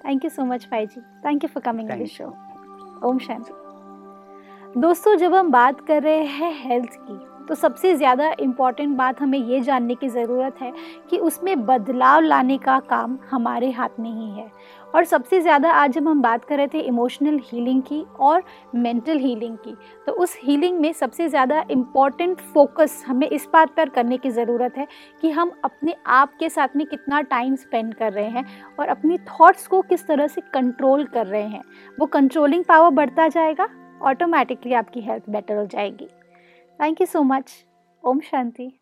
थैंक 0.06 0.24
यू 0.24 0.30
सो 0.30 0.44
मच 0.44 0.66
भाई 0.70 0.86
जी 0.86 1.00
thank 1.26 1.44
you 1.44 1.48
for 1.48 1.62
coming 1.62 1.88
Thank 1.90 2.06
show 2.08 2.32
ओम 3.04 3.18
शांति 3.18 4.80
दोस्तों 4.80 5.14
जब 5.16 5.34
हम 5.34 5.50
बात 5.50 5.80
कर 5.80 6.02
रहे 6.02 6.24
हैं 6.26 6.52
हेल्थ 6.62 6.96
की 6.98 7.18
तो 7.48 7.54
सबसे 7.54 7.94
ज़्यादा 7.94 8.30
इंपॉर्टेंट 8.40 8.96
बात 8.96 9.20
हमें 9.20 9.38
ये 9.40 9.60
जानने 9.60 9.94
की 9.94 10.08
ज़रूरत 10.08 10.54
है 10.60 10.72
कि 11.10 11.18
उसमें 11.18 11.64
बदलाव 11.66 12.20
लाने 12.20 12.56
का 12.58 12.78
काम 12.88 13.18
हमारे 13.30 13.70
हाथ 13.70 14.00
में 14.00 14.10
ही 14.10 14.30
है। 14.30 14.50
और 14.96 15.04
सबसे 15.04 15.40
ज़्यादा 15.40 15.70
आज 15.70 15.92
जब 15.92 16.06
हम 16.08 16.20
बात 16.22 16.44
कर 16.44 16.56
रहे 16.56 16.66
थे 16.66 16.80
इमोशनल 16.80 17.38
हीलिंग 17.44 17.80
की 17.82 18.00
और 18.20 18.42
मेंटल 18.74 19.18
हीलिंग 19.18 19.56
की 19.56 19.74
तो 20.06 20.12
उस 20.12 20.36
हीलिंग 20.42 20.78
में 20.80 20.92
सबसे 20.92 21.26
ज़्यादा 21.28 21.64
इंपॉर्टेंट 21.70 22.40
फोकस 22.54 23.02
हमें 23.06 23.28
इस 23.28 23.46
बात 23.52 23.74
पर 23.76 23.88
करने 23.88 24.18
की 24.18 24.30
ज़रूरत 24.30 24.78
है 24.78 24.86
कि 25.22 25.30
हम 25.30 25.52
अपने 25.64 25.94
आप 26.06 26.32
के 26.40 26.48
साथ 26.48 26.76
में 26.76 26.86
कितना 26.86 27.20
टाइम 27.24 27.56
स्पेंड 27.56 27.94
कर 27.94 28.12
रहे 28.12 28.28
हैं 28.28 28.44
और 28.78 28.88
अपनी 28.88 29.18
थॉट्स 29.30 29.66
को 29.66 29.82
किस 29.82 30.06
तरह 30.06 30.26
से 30.26 30.40
कंट्रोल 30.54 31.04
कर 31.06 31.26
रहे 31.26 31.44
हैं। 31.44 31.62
वो 31.98 32.06
कंट्रोलिंग 32.06 32.64
पावर 32.64 32.90
बढ़ता 32.92 33.28
जाएगा 33.28 33.68
ऑटोमेटिकली 34.02 34.74
आपकी 34.74 35.00
हेल्थ 35.00 35.30
बेटर 35.30 35.56
हो 35.56 35.66
जाएगी। 35.66 36.08
थैंक 36.80 37.00
यू 37.00 37.06
सो 37.06 37.22
मच 37.24 37.54
ओम 38.04 38.20
शांति। 38.22 38.72